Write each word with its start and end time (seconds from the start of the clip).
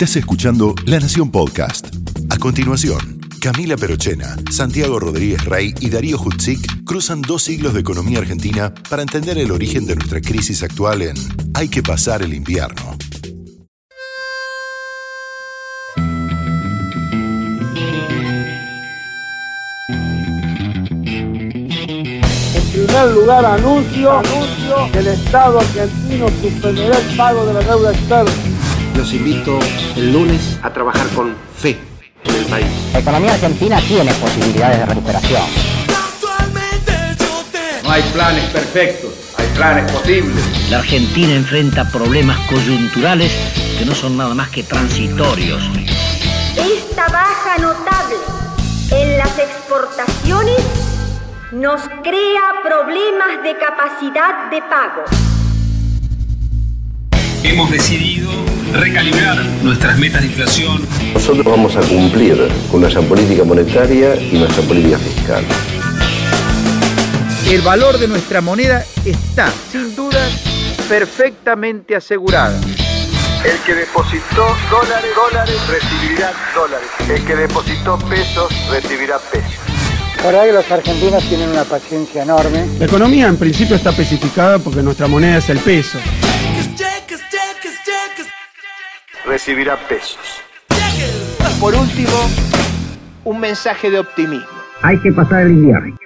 Estás 0.00 0.14
escuchando 0.14 0.76
La 0.86 1.00
Nación 1.00 1.32
Podcast. 1.32 1.88
A 2.30 2.38
continuación, 2.38 3.18
Camila 3.40 3.76
Perochena, 3.76 4.36
Santiago 4.48 5.00
Rodríguez 5.00 5.44
Rey 5.44 5.74
y 5.80 5.90
Darío 5.90 6.20
Hutzik 6.20 6.84
cruzan 6.84 7.20
dos 7.20 7.42
siglos 7.42 7.74
de 7.74 7.80
economía 7.80 8.20
argentina 8.20 8.72
para 8.88 9.02
entender 9.02 9.38
el 9.38 9.50
origen 9.50 9.86
de 9.86 9.96
nuestra 9.96 10.20
crisis 10.20 10.62
actual 10.62 11.02
en 11.02 11.16
Hay 11.52 11.68
que 11.68 11.82
pasar 11.82 12.22
el 12.22 12.32
invierno. 12.32 12.96
En 22.54 22.70
primer 22.70 23.10
lugar, 23.14 23.44
anuncio, 23.44 24.12
anuncio 24.12 24.92
que 24.92 24.98
el 25.00 25.08
Estado 25.08 25.58
argentino 25.58 26.28
suspenderá 26.40 26.96
el 26.98 27.16
pago 27.16 27.44
de 27.46 27.54
la 27.54 27.60
deuda 27.62 27.92
externa. 27.92 28.57
Los 28.98 29.12
invito 29.12 29.60
el 29.94 30.12
lunes 30.12 30.58
a 30.60 30.72
trabajar 30.72 31.06
con 31.10 31.32
fe 31.56 31.78
en 32.24 32.34
el 32.34 32.44
país. 32.46 32.66
La 32.92 32.98
economía 32.98 33.34
argentina 33.34 33.80
tiene 33.80 34.12
posibilidades 34.14 34.80
de 34.80 34.86
recuperación. 34.86 35.42
No 37.84 37.90
hay 37.92 38.02
planes 38.12 38.44
perfectos, 38.46 39.12
hay 39.36 39.46
planes 39.54 39.92
posibles. 39.92 40.34
La 40.68 40.80
Argentina 40.80 41.32
enfrenta 41.32 41.88
problemas 41.92 42.40
coyunturales 42.48 43.30
que 43.78 43.84
no 43.84 43.94
son 43.94 44.16
nada 44.16 44.34
más 44.34 44.48
que 44.48 44.64
transitorios. 44.64 45.62
Esta 46.56 47.06
baja 47.06 47.56
notable 47.58 48.16
en 48.90 49.16
las 49.16 49.38
exportaciones 49.38 50.58
nos 51.52 51.82
crea 52.02 52.62
problemas 52.64 53.44
de 53.44 53.56
capacidad 53.58 54.50
de 54.50 54.60
pago. 54.62 55.04
Hemos 57.44 57.70
decidido 57.70 58.47
recalibrar 58.72 59.44
nuestras 59.62 59.98
metas 59.98 60.20
de 60.22 60.26
inflación. 60.28 60.86
Nosotros 61.14 61.44
vamos 61.44 61.76
a 61.76 61.80
cumplir 61.80 62.48
con 62.70 62.80
nuestra 62.80 63.02
política 63.02 63.44
monetaria 63.44 64.16
y 64.16 64.38
nuestra 64.38 64.62
política 64.64 64.98
fiscal. 64.98 65.44
El 67.50 67.62
valor 67.62 67.98
de 67.98 68.08
nuestra 68.08 68.40
moneda 68.40 68.84
está, 69.04 69.50
sin 69.72 69.96
duda, 69.96 70.28
perfectamente 70.88 71.96
asegurado. 71.96 72.58
El 73.44 73.56
que 73.64 73.74
depositó 73.74 74.46
dólares, 74.70 75.10
dólares, 75.14 75.56
recibirá 75.68 76.32
dólares. 76.54 76.88
El 77.08 77.24
que 77.24 77.36
depositó 77.36 77.98
pesos, 78.00 78.52
recibirá 78.70 79.18
pesos. 79.18 79.54
Por 80.22 80.34
ahí 80.34 80.52
los 80.52 80.68
argentinos 80.70 81.22
tienen 81.28 81.48
una 81.48 81.64
paciencia 81.64 82.24
enorme. 82.24 82.66
La 82.78 82.86
economía 82.86 83.28
en 83.28 83.36
principio 83.36 83.76
está 83.76 83.90
especificada 83.90 84.58
porque 84.58 84.82
nuestra 84.82 85.06
moneda 85.06 85.38
es 85.38 85.48
el 85.48 85.58
peso. 85.58 85.98
Recibirá 89.26 89.76
pesos. 89.88 90.42
Por 91.60 91.74
último, 91.74 92.30
un 93.24 93.40
mensaje 93.40 93.90
de 93.90 93.98
optimismo. 93.98 94.46
Hay 94.82 94.98
que 95.00 95.12
pasar 95.12 95.42
el 95.42 95.52
invierno. 95.52 95.98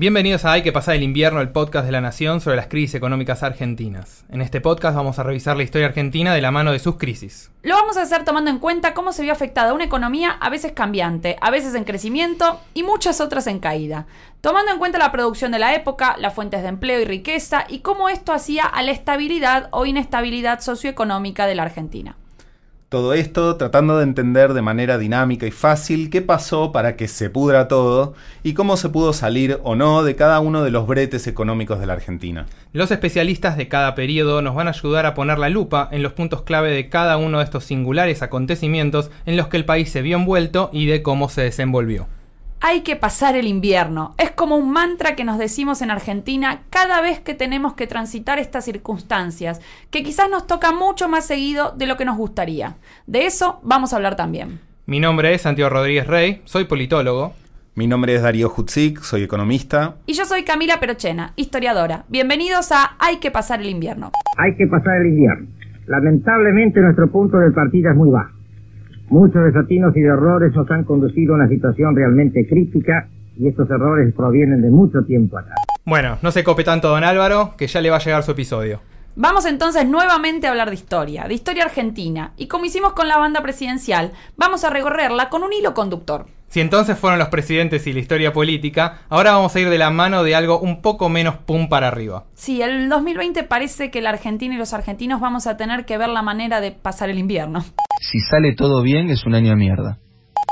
Bienvenidos 0.00 0.46
a 0.46 0.52
Hay 0.52 0.62
que 0.62 0.72
pasar 0.72 0.94
el 0.94 1.02
invierno, 1.02 1.42
el 1.42 1.50
podcast 1.50 1.84
de 1.84 1.92
la 1.92 2.00
Nación 2.00 2.40
sobre 2.40 2.56
las 2.56 2.68
crisis 2.68 2.94
económicas 2.94 3.42
argentinas. 3.42 4.24
En 4.30 4.40
este 4.40 4.62
podcast 4.62 4.96
vamos 4.96 5.18
a 5.18 5.24
revisar 5.24 5.58
la 5.58 5.62
historia 5.62 5.88
argentina 5.88 6.34
de 6.34 6.40
la 6.40 6.50
mano 6.50 6.72
de 6.72 6.78
sus 6.78 6.96
crisis. 6.96 7.50
Lo 7.62 7.74
vamos 7.74 7.98
a 7.98 8.02
hacer 8.04 8.24
tomando 8.24 8.48
en 8.50 8.60
cuenta 8.60 8.94
cómo 8.94 9.12
se 9.12 9.20
vio 9.20 9.32
afectada 9.32 9.74
una 9.74 9.84
economía 9.84 10.30
a 10.30 10.48
veces 10.48 10.72
cambiante, 10.72 11.36
a 11.42 11.50
veces 11.50 11.74
en 11.74 11.84
crecimiento 11.84 12.62
y 12.72 12.82
muchas 12.82 13.20
otras 13.20 13.46
en 13.46 13.58
caída. 13.58 14.06
Tomando 14.40 14.72
en 14.72 14.78
cuenta 14.78 14.96
la 14.96 15.12
producción 15.12 15.52
de 15.52 15.58
la 15.58 15.74
época, 15.74 16.16
las 16.18 16.32
fuentes 16.32 16.62
de 16.62 16.68
empleo 16.68 16.98
y 16.98 17.04
riqueza 17.04 17.66
y 17.68 17.80
cómo 17.80 18.08
esto 18.08 18.32
hacía 18.32 18.64
a 18.64 18.82
la 18.82 18.92
estabilidad 18.92 19.68
o 19.70 19.84
inestabilidad 19.84 20.60
socioeconómica 20.60 21.46
de 21.46 21.56
la 21.56 21.64
Argentina. 21.64 22.16
Todo 22.90 23.14
esto 23.14 23.54
tratando 23.54 23.98
de 23.98 24.02
entender 24.02 24.52
de 24.52 24.62
manera 24.62 24.98
dinámica 24.98 25.46
y 25.46 25.52
fácil 25.52 26.10
qué 26.10 26.22
pasó 26.22 26.72
para 26.72 26.96
que 26.96 27.06
se 27.06 27.30
pudra 27.30 27.68
todo 27.68 28.14
y 28.42 28.54
cómo 28.54 28.76
se 28.76 28.88
pudo 28.88 29.12
salir 29.12 29.60
o 29.62 29.76
no 29.76 30.02
de 30.02 30.16
cada 30.16 30.40
uno 30.40 30.64
de 30.64 30.72
los 30.72 30.88
bretes 30.88 31.28
económicos 31.28 31.78
de 31.78 31.86
la 31.86 31.92
Argentina. 31.92 32.46
Los 32.72 32.90
especialistas 32.90 33.56
de 33.56 33.68
cada 33.68 33.94
periodo 33.94 34.42
nos 34.42 34.56
van 34.56 34.66
a 34.66 34.72
ayudar 34.72 35.06
a 35.06 35.14
poner 35.14 35.38
la 35.38 35.50
lupa 35.50 35.88
en 35.92 36.02
los 36.02 36.14
puntos 36.14 36.42
clave 36.42 36.72
de 36.72 36.88
cada 36.88 37.16
uno 37.16 37.38
de 37.38 37.44
estos 37.44 37.62
singulares 37.62 38.22
acontecimientos 38.22 39.12
en 39.24 39.36
los 39.36 39.46
que 39.46 39.58
el 39.58 39.64
país 39.64 39.88
se 39.88 40.02
vio 40.02 40.16
envuelto 40.16 40.68
y 40.72 40.86
de 40.86 41.00
cómo 41.00 41.28
se 41.28 41.42
desenvolvió. 41.42 42.08
Hay 42.62 42.82
que 42.82 42.94
pasar 42.94 43.36
el 43.36 43.46
invierno. 43.46 44.14
Es 44.18 44.32
como 44.32 44.56
un 44.56 44.70
mantra 44.70 45.16
que 45.16 45.24
nos 45.24 45.38
decimos 45.38 45.80
en 45.80 45.90
Argentina 45.90 46.60
cada 46.68 47.00
vez 47.00 47.18
que 47.18 47.32
tenemos 47.32 47.72
que 47.72 47.86
transitar 47.86 48.38
estas 48.38 48.66
circunstancias, 48.66 49.62
que 49.90 50.02
quizás 50.02 50.28
nos 50.28 50.46
toca 50.46 50.70
mucho 50.70 51.08
más 51.08 51.26
seguido 51.26 51.72
de 51.74 51.86
lo 51.86 51.96
que 51.96 52.04
nos 52.04 52.18
gustaría. 52.18 52.76
De 53.06 53.24
eso 53.24 53.60
vamos 53.62 53.92
a 53.92 53.96
hablar 53.96 54.14
también. 54.14 54.60
Mi 54.84 55.00
nombre 55.00 55.32
es 55.32 55.40
Santiago 55.40 55.70
Rodríguez 55.70 56.06
Rey, 56.06 56.42
soy 56.44 56.64
politólogo. 56.64 57.32
Mi 57.76 57.86
nombre 57.86 58.14
es 58.14 58.20
Darío 58.20 58.52
Hutzik, 58.54 59.00
soy 59.00 59.22
economista. 59.22 59.96
Y 60.04 60.12
yo 60.12 60.26
soy 60.26 60.42
Camila 60.42 60.80
Perochena, 60.80 61.32
historiadora. 61.36 62.04
Bienvenidos 62.08 62.72
a 62.72 62.96
Hay 62.98 63.20
que 63.20 63.30
pasar 63.30 63.62
el 63.62 63.70
invierno. 63.70 64.10
Hay 64.36 64.54
que 64.56 64.66
pasar 64.66 65.00
el 65.00 65.06
invierno. 65.06 65.48
Lamentablemente 65.86 66.80
nuestro 66.80 67.10
punto 67.10 67.38
de 67.38 67.52
partida 67.52 67.92
es 67.92 67.96
muy 67.96 68.10
bajo. 68.10 68.39
Muchos 69.10 69.44
desatinos 69.44 69.96
y 69.96 70.00
de 70.02 70.08
errores 70.08 70.54
nos 70.54 70.70
han 70.70 70.84
conducido 70.84 71.34
a 71.34 71.38
una 71.38 71.48
situación 71.48 71.96
realmente 71.96 72.46
crítica 72.48 73.08
y 73.36 73.48
estos 73.48 73.68
errores 73.68 74.14
provienen 74.14 74.62
de 74.62 74.70
mucho 74.70 75.02
tiempo 75.02 75.36
atrás. 75.36 75.58
Bueno, 75.84 76.18
no 76.22 76.30
se 76.30 76.44
cope 76.44 76.62
tanto 76.62 76.88
don 76.88 77.02
Álvaro, 77.02 77.54
que 77.58 77.66
ya 77.66 77.80
le 77.80 77.90
va 77.90 77.96
a 77.96 78.00
llegar 78.00 78.22
su 78.22 78.30
episodio. 78.30 78.80
Vamos 79.16 79.44
entonces 79.44 79.86
nuevamente 79.88 80.46
a 80.46 80.50
hablar 80.50 80.68
de 80.68 80.76
historia, 80.76 81.24
de 81.24 81.34
historia 81.34 81.64
argentina, 81.64 82.32
y 82.36 82.46
como 82.46 82.64
hicimos 82.64 82.92
con 82.92 83.08
la 83.08 83.18
banda 83.18 83.42
presidencial, 83.42 84.12
vamos 84.36 84.62
a 84.62 84.70
recorrerla 84.70 85.28
con 85.28 85.42
un 85.42 85.52
hilo 85.52 85.74
conductor. 85.74 86.26
Si 86.48 86.60
entonces 86.60 86.96
fueron 86.96 87.18
los 87.18 87.28
presidentes 87.28 87.86
y 87.86 87.92
la 87.92 88.00
historia 88.00 88.32
política, 88.32 89.02
ahora 89.08 89.32
vamos 89.32 89.54
a 89.54 89.60
ir 89.60 89.68
de 89.68 89.78
la 89.78 89.90
mano 89.90 90.22
de 90.22 90.34
algo 90.34 90.60
un 90.60 90.80
poco 90.80 91.08
menos 91.08 91.36
pum 91.36 91.68
para 91.68 91.88
arriba. 91.88 92.24
Sí, 92.34 92.62
el 92.62 92.88
2020 92.88 93.42
parece 93.44 93.90
que 93.90 94.00
la 94.00 94.10
Argentina 94.10 94.54
y 94.54 94.58
los 94.58 94.72
argentinos 94.72 95.20
vamos 95.20 95.46
a 95.46 95.56
tener 95.56 95.84
que 95.84 95.98
ver 95.98 96.08
la 96.08 96.22
manera 96.22 96.60
de 96.60 96.72
pasar 96.72 97.10
el 97.10 97.18
invierno. 97.18 97.64
Si 98.00 98.20
sale 98.20 98.54
todo 98.54 98.82
bien, 98.82 99.10
es 99.10 99.26
un 99.26 99.34
año 99.34 99.50
de 99.50 99.56
mierda. 99.56 99.98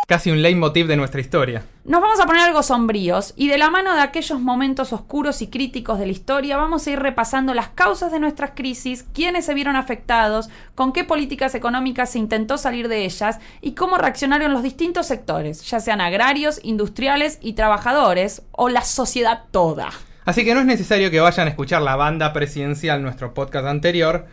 Casi 0.08 0.30
un 0.30 0.40
leitmotiv 0.40 0.86
de 0.86 0.96
nuestra 0.96 1.20
historia. 1.20 1.64
Nos 1.84 2.00
vamos 2.00 2.18
a 2.18 2.24
poner 2.24 2.40
algo 2.42 2.62
sombríos 2.62 3.34
y 3.36 3.48
de 3.48 3.58
la 3.58 3.68
mano 3.68 3.94
de 3.94 4.00
aquellos 4.00 4.40
momentos 4.40 4.94
oscuros 4.94 5.42
y 5.42 5.48
críticos 5.48 5.98
de 5.98 6.06
la 6.06 6.12
historia 6.12 6.56
vamos 6.56 6.86
a 6.86 6.90
ir 6.90 6.98
repasando 6.98 7.52
las 7.52 7.68
causas 7.68 8.10
de 8.10 8.18
nuestras 8.18 8.52
crisis, 8.54 9.04
quiénes 9.12 9.44
se 9.44 9.52
vieron 9.52 9.76
afectados, 9.76 10.48
con 10.74 10.94
qué 10.94 11.04
políticas 11.04 11.54
económicas 11.54 12.10
se 12.10 12.18
intentó 12.18 12.56
salir 12.56 12.88
de 12.88 13.04
ellas 13.04 13.38
y 13.60 13.72
cómo 13.72 13.98
reaccionaron 13.98 14.54
los 14.54 14.62
distintos 14.62 15.06
sectores, 15.06 15.62
ya 15.68 15.78
sean 15.78 16.00
agrarios, 16.00 16.58
industriales 16.62 17.38
y 17.42 17.52
trabajadores 17.52 18.42
o 18.52 18.70
la 18.70 18.82
sociedad 18.82 19.44
toda. 19.50 19.90
Así 20.24 20.44
que 20.44 20.54
no 20.54 20.60
es 20.60 20.66
necesario 20.66 21.10
que 21.10 21.20
vayan 21.20 21.46
a 21.46 21.50
escuchar 21.50 21.82
la 21.82 21.96
banda 21.96 22.32
presidencial, 22.32 23.02
nuestro 23.02 23.34
podcast 23.34 23.66
anterior, 23.66 24.26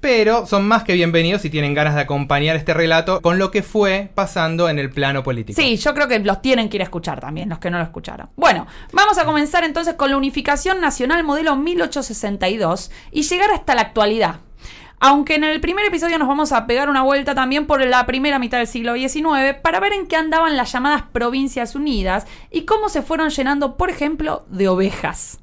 pero 0.00 0.46
son 0.46 0.66
más 0.66 0.84
que 0.84 0.92
bienvenidos 0.92 1.42
si 1.42 1.50
tienen 1.50 1.74
ganas 1.74 1.94
de 1.94 2.02
acompañar 2.02 2.56
este 2.56 2.74
relato 2.74 3.20
con 3.22 3.38
lo 3.38 3.50
que 3.50 3.62
fue 3.62 4.10
pasando 4.14 4.68
en 4.68 4.78
el 4.78 4.90
plano 4.90 5.22
político. 5.22 5.60
Sí, 5.60 5.76
yo 5.76 5.94
creo 5.94 6.08
que 6.08 6.18
los 6.18 6.42
tienen 6.42 6.68
que 6.68 6.76
ir 6.76 6.82
a 6.82 6.84
escuchar 6.84 7.20
también, 7.20 7.48
los 7.48 7.58
que 7.58 7.70
no 7.70 7.78
lo 7.78 7.84
escucharon. 7.84 8.28
Bueno, 8.36 8.66
vamos 8.92 9.18
a 9.18 9.24
comenzar 9.24 9.64
entonces 9.64 9.94
con 9.94 10.10
la 10.10 10.16
unificación 10.16 10.80
nacional 10.80 11.24
modelo 11.24 11.56
1862 11.56 12.90
y 13.12 13.22
llegar 13.22 13.50
hasta 13.50 13.74
la 13.74 13.82
actualidad. 13.82 14.36
Aunque 14.98 15.34
en 15.34 15.44
el 15.44 15.60
primer 15.60 15.84
episodio 15.84 16.18
nos 16.18 16.28
vamos 16.28 16.52
a 16.52 16.66
pegar 16.66 16.88
una 16.88 17.02
vuelta 17.02 17.34
también 17.34 17.66
por 17.66 17.84
la 17.84 18.06
primera 18.06 18.38
mitad 18.38 18.58
del 18.58 18.66
siglo 18.66 18.94
XIX 18.94 19.54
para 19.62 19.78
ver 19.78 19.92
en 19.92 20.06
qué 20.06 20.16
andaban 20.16 20.56
las 20.56 20.72
llamadas 20.72 21.02
Provincias 21.12 21.74
Unidas 21.74 22.26
y 22.50 22.62
cómo 22.62 22.88
se 22.88 23.02
fueron 23.02 23.28
llenando, 23.28 23.76
por 23.76 23.90
ejemplo, 23.90 24.46
de 24.48 24.68
ovejas 24.68 25.38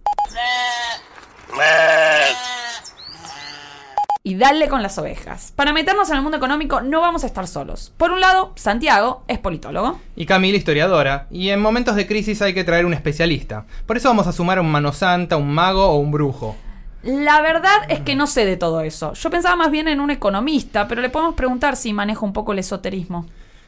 y 4.25 4.35
darle 4.35 4.69
con 4.69 4.81
las 4.81 4.97
ovejas. 4.97 5.51
Para 5.53 5.73
meternos 5.73 6.09
en 6.09 6.15
el 6.15 6.21
mundo 6.21 6.37
económico 6.37 6.79
no 6.79 7.01
vamos 7.01 7.25
a 7.25 7.27
estar 7.27 7.45
solos. 7.45 7.91
Por 7.97 8.11
un 8.11 8.21
lado, 8.21 8.53
Santiago 8.55 9.25
es 9.27 9.37
politólogo. 9.37 9.99
Y 10.15 10.25
Camila 10.25 10.57
historiadora. 10.57 11.27
Y 11.29 11.49
en 11.49 11.61
momentos 11.61 11.97
de 11.97 12.07
crisis 12.07 12.41
hay 12.41 12.53
que 12.53 12.63
traer 12.63 12.85
un 12.85 12.93
especialista. 12.93 13.65
Por 13.85 13.97
eso 13.97 14.07
vamos 14.07 14.25
a 14.27 14.31
sumar 14.31 14.59
a 14.59 14.61
un 14.61 14.71
mano 14.71 14.93
santa, 14.93 15.35
un 15.35 15.53
mago 15.53 15.87
o 15.87 15.97
un 15.97 16.11
brujo. 16.11 16.55
La 17.03 17.41
verdad 17.41 17.81
es 17.89 17.99
que 17.99 18.15
no 18.15 18.27
sé 18.27 18.45
de 18.45 18.55
todo 18.55 18.79
eso. 18.79 19.11
Yo 19.13 19.29
pensaba 19.29 19.57
más 19.57 19.71
bien 19.71 19.89
en 19.89 19.99
un 19.99 20.09
economista, 20.09 20.87
pero 20.87 21.01
le 21.01 21.09
podemos 21.09 21.35
preguntar 21.35 21.75
si 21.75 21.91
maneja 21.91 22.25
un 22.25 22.31
poco 22.31 22.53
el 22.53 22.59
esoterismo. 22.59 23.25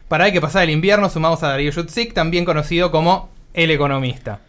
Para 0.07 0.31
que 0.31 0.39
pasar 0.39 0.63
el 0.63 0.69
invierno 0.69 1.09
sumamos 1.09 1.43
a 1.43 1.49
Darío 1.49 1.71
Yutzik, 1.71 2.13
también 2.13 2.45
conocido 2.45 2.91
como 2.91 3.27
el 3.53 3.71
economista. 3.71 4.39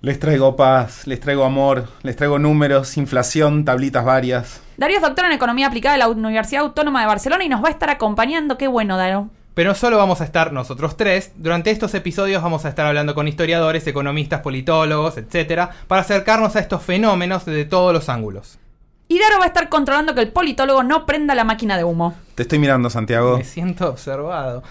Les 0.00 0.20
traigo 0.20 0.54
paz, 0.54 1.08
les 1.08 1.18
traigo 1.18 1.42
amor, 1.42 1.88
les 2.04 2.14
traigo 2.14 2.38
números, 2.38 2.96
inflación, 2.96 3.64
tablitas 3.64 4.04
varias. 4.04 4.60
Darío 4.76 4.96
es 4.96 5.02
doctor 5.02 5.24
en 5.24 5.32
Economía 5.32 5.68
Aplicada 5.68 5.94
de 5.94 5.98
la 5.98 6.08
Universidad 6.08 6.62
Autónoma 6.62 7.00
de 7.00 7.06
Barcelona 7.06 7.44
y 7.44 7.48
nos 7.48 7.64
va 7.64 7.68
a 7.68 7.70
estar 7.70 7.88
acompañando. 7.88 8.58
Qué 8.58 8.68
bueno, 8.68 8.96
Darío. 8.96 9.30
Pero 9.54 9.70
no 9.70 9.74
solo 9.74 9.96
vamos 9.96 10.20
a 10.20 10.24
estar 10.24 10.52
nosotros 10.52 10.98
tres, 10.98 11.32
durante 11.36 11.70
estos 11.70 11.94
episodios 11.94 12.42
vamos 12.42 12.66
a 12.66 12.68
estar 12.68 12.84
hablando 12.84 13.14
con 13.14 13.26
historiadores, 13.26 13.86
economistas, 13.86 14.42
politólogos, 14.42 15.16
etc., 15.16 15.70
para 15.88 16.02
acercarnos 16.02 16.56
a 16.56 16.60
estos 16.60 16.82
fenómenos 16.82 17.46
desde 17.46 17.64
todos 17.64 17.94
los 17.94 18.10
ángulos. 18.10 18.58
Y 19.08 19.18
Daro 19.18 19.38
va 19.38 19.44
a 19.44 19.46
estar 19.46 19.70
controlando 19.70 20.14
que 20.14 20.20
el 20.20 20.28
politólogo 20.28 20.82
no 20.82 21.06
prenda 21.06 21.34
la 21.34 21.44
máquina 21.44 21.78
de 21.78 21.84
humo. 21.84 22.14
Te 22.34 22.42
estoy 22.42 22.58
mirando, 22.58 22.90
Santiago. 22.90 23.38
Me 23.38 23.44
siento 23.44 23.88
observado. 23.88 24.62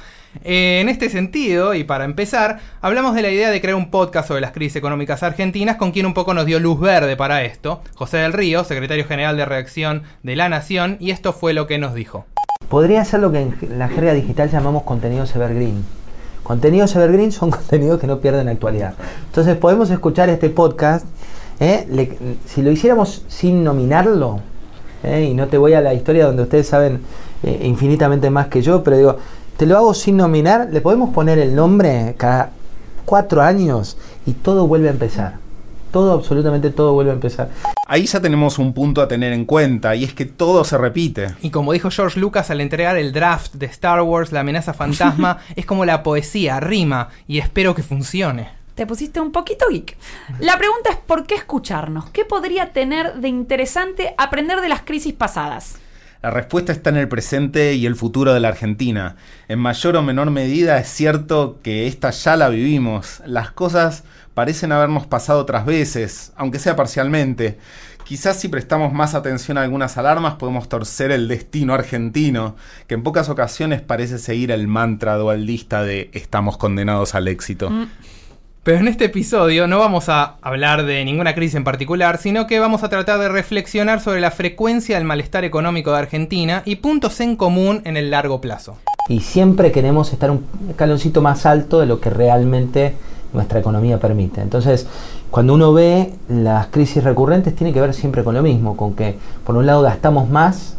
Eh, 0.44 0.80
en 0.82 0.90
este 0.90 1.10
sentido, 1.10 1.74
y 1.74 1.84
para 1.84 2.06
empezar, 2.06 2.60
hablamos 2.82 3.16
de 3.16 3.22
la 3.22 3.30
idea 3.30 3.50
de 3.50 3.62
crear 3.62 3.76
un 3.76 3.90
podcast 3.90 4.28
sobre 4.28 4.42
las 4.42 4.52
crisis 4.52 4.76
económicas 4.76 5.24
argentinas, 5.24 5.78
con 5.78 5.92
quien 5.92 6.06
un 6.06 6.14
poco 6.14 6.34
nos 6.34 6.46
dio 6.46 6.60
luz 6.60 6.80
verde 6.80 7.16
para 7.16 7.44
esto, 7.44 7.82
José 7.96 8.18
del 8.18 8.34
Río, 8.34 8.64
secretario 8.64 9.06
general 9.06 9.38
de 9.38 9.46
redacción 9.46 10.04
de 10.24 10.36
La 10.36 10.50
Nación, 10.50 10.98
y 11.00 11.12
esto 11.12 11.34
fue 11.34 11.54
lo 11.54 11.68
que 11.68 11.78
nos 11.78 11.94
dijo. 11.94 12.26
Podría 12.70 13.06
ser 13.06 13.22
lo 13.22 13.32
que 13.32 13.42
en 13.42 13.80
la 13.80 13.88
jerga 13.88 14.14
digital 14.14 14.50
llamamos 14.50 14.84
contenidos 14.84 15.36
evergreen. 15.36 15.84
Contenidos 16.44 16.96
evergreen 16.96 17.32
son 17.32 17.50
contenidos 17.52 18.00
que 18.00 18.08
no 18.08 18.20
pierden 18.20 18.50
actualidad. 18.50 18.94
Entonces 19.28 19.56
podemos 19.58 19.90
escuchar 19.90 20.30
este 20.30 20.50
podcast, 20.50 21.06
¿eh? 21.60 21.88
Si 22.46 22.62
lo 22.62 22.72
hiciéramos 22.72 23.24
sin 23.28 23.64
nominarlo, 23.64 24.42
¿eh? 25.04 25.28
y 25.30 25.34
no 25.34 25.48
te 25.48 25.58
voy 25.58 25.74
a 25.74 25.82
la 25.82 25.94
historia 25.94 26.26
donde 26.26 26.44
ustedes 26.44 26.68
saben 26.68 27.02
infinitamente 27.62 28.32
más 28.32 28.48
que 28.48 28.64
yo, 28.64 28.84
pero 28.84 28.98
digo, 28.98 29.18
te 29.58 29.66
lo 29.66 29.78
hago 29.78 29.94
sin 29.94 30.18
nominar, 30.18 30.70
le 30.72 30.82
podemos 30.82 31.14
poner 31.14 31.40
el 31.40 31.56
nombre 31.56 32.16
cada 32.18 32.52
cuatro 33.06 33.42
años 33.42 33.98
y 34.26 34.34
todo 34.34 34.68
vuelve 34.68 34.90
a 34.90 34.92
empezar. 34.92 35.36
Todo, 35.92 36.12
absolutamente 36.12 36.72
todo 36.72 36.94
vuelve 36.94 37.12
a 37.12 37.14
empezar. 37.14 37.50
Ahí 37.88 38.06
ya 38.06 38.20
tenemos 38.20 38.60
un 38.60 38.74
punto 38.74 39.02
a 39.02 39.08
tener 39.08 39.32
en 39.32 39.46
cuenta 39.46 39.96
y 39.96 40.04
es 40.04 40.14
que 40.14 40.26
todo 40.26 40.66
se 40.66 40.78
repite. 40.78 41.36
Y 41.42 41.52
como 41.52 41.72
dijo 41.72 41.90
George 41.90 42.20
Lucas 42.20 42.50
al 42.50 42.60
entregar 42.60 42.98
el 42.98 43.14
draft 43.14 43.54
de 43.54 43.68
Star 43.68 44.02
Wars, 44.02 44.34
la 44.34 44.42
amenaza 44.42 44.74
fantasma, 44.74 45.38
es 45.56 45.66
como 45.66 45.86
la 45.86 46.04
poesía, 46.04 46.60
rima 46.60 47.10
y 47.28 47.38
espero 47.38 47.74
que 47.76 47.84
funcione. 47.84 48.50
Te 48.74 48.86
pusiste 48.86 49.22
un 49.22 49.32
poquito 49.32 49.68
geek. 49.70 49.96
La 50.40 50.58
pregunta 50.58 50.90
es 50.90 50.98
¿por 50.98 51.26
qué 51.26 51.36
escucharnos? 51.36 52.10
¿Qué 52.10 52.26
podría 52.26 52.74
tener 52.74 53.16
de 53.22 53.30
interesante 53.30 54.14
aprender 54.18 54.60
de 54.60 54.68
las 54.68 54.82
crisis 54.82 55.14
pasadas? 55.14 55.78
La 56.26 56.32
respuesta 56.32 56.72
está 56.72 56.90
en 56.90 56.98
el 56.98 57.08
presente 57.08 57.76
y 57.76 57.86
el 57.86 57.96
futuro 57.96 58.34
de 58.34 58.40
la 58.40 58.48
Argentina. 58.48 59.16
En 59.48 59.60
mayor 59.60 59.96
o 59.96 60.02
menor 60.02 60.32
medida 60.32 60.80
es 60.80 60.88
cierto 60.88 61.60
que 61.62 61.86
esta 61.86 62.10
ya 62.10 62.36
la 62.36 62.50
vivimos. 62.50 63.22
Las 63.28 63.52
cosas 63.52 64.06
parecen 64.34 64.72
habernos 64.72 65.06
pasado 65.06 65.40
otras 65.40 65.68
veces, 65.68 66.34
aunque 66.36 66.58
sea 66.58 66.76
parcialmente. 66.76 67.60
Quizás 68.06 68.40
si 68.40 68.48
prestamos 68.48 68.92
más 68.92 69.14
atención 69.14 69.60
a 69.60 69.62
algunas 69.62 70.00
alarmas 70.00 70.34
podemos 70.34 70.68
torcer 70.68 71.12
el 71.12 71.28
destino 71.28 71.76
argentino, 71.76 72.56
que 72.88 72.96
en 72.96 73.04
pocas 73.04 73.30
ocasiones 73.30 73.84
parece 73.84 74.18
seguir 74.18 74.50
el 74.50 74.68
mantra 74.68 75.18
dualista 75.18 75.84
de 75.84 76.10
estamos 76.12 76.58
condenados 76.58 77.14
al 77.14 77.28
éxito. 77.28 77.70
Mm. 77.70 77.88
Pero 78.66 78.80
en 78.80 78.88
este 78.88 79.06
episodio 79.06 79.68
no 79.68 79.78
vamos 79.78 80.10
a 80.10 80.38
hablar 80.42 80.88
de 80.88 81.06
ninguna 81.06 81.36
crisis 81.36 81.54
en 81.54 81.64
particular, 81.64 82.18
sino 82.18 82.48
que 82.48 82.58
vamos 82.58 82.82
a 82.82 82.90
tratar 82.90 83.20
de 83.20 83.30
reflexionar 83.30 84.02
sobre 84.02 84.22
la 84.22 84.32
frecuencia 84.32 84.98
del 84.98 85.06
malestar 85.06 85.44
económico 85.44 85.92
de 85.92 86.00
Argentina 86.00 86.64
y 86.66 86.78
puntos 86.78 87.20
en 87.20 87.36
común 87.36 87.84
en 87.86 87.96
el 87.96 88.10
largo 88.10 88.42
plazo. 88.42 88.78
Y 89.08 89.20
siempre 89.20 89.72
queremos 89.72 90.12
estar 90.12 90.32
un 90.32 90.48
escaloncito 90.68 91.22
más 91.22 91.46
alto 91.46 91.80
de 91.80 91.86
lo 91.86 92.00
que 92.00 92.10
realmente 92.10 92.96
nuestra 93.34 93.60
economía 93.60 94.00
permite. 94.00 94.42
Entonces, 94.42 94.88
cuando 95.30 95.54
uno 95.54 95.72
ve 95.72 96.16
las 96.28 96.66
crisis 96.66 97.04
recurrentes, 97.04 97.56
tiene 97.56 97.72
que 97.72 97.82
ver 97.82 97.94
siempre 97.94 98.24
con 98.24 98.34
lo 98.34 98.42
mismo, 98.42 98.76
con 98.76 98.96
que 98.96 99.16
por 99.46 99.56
un 99.58 99.68
lado 99.68 99.84
gastamos 99.84 100.28
más 100.28 100.76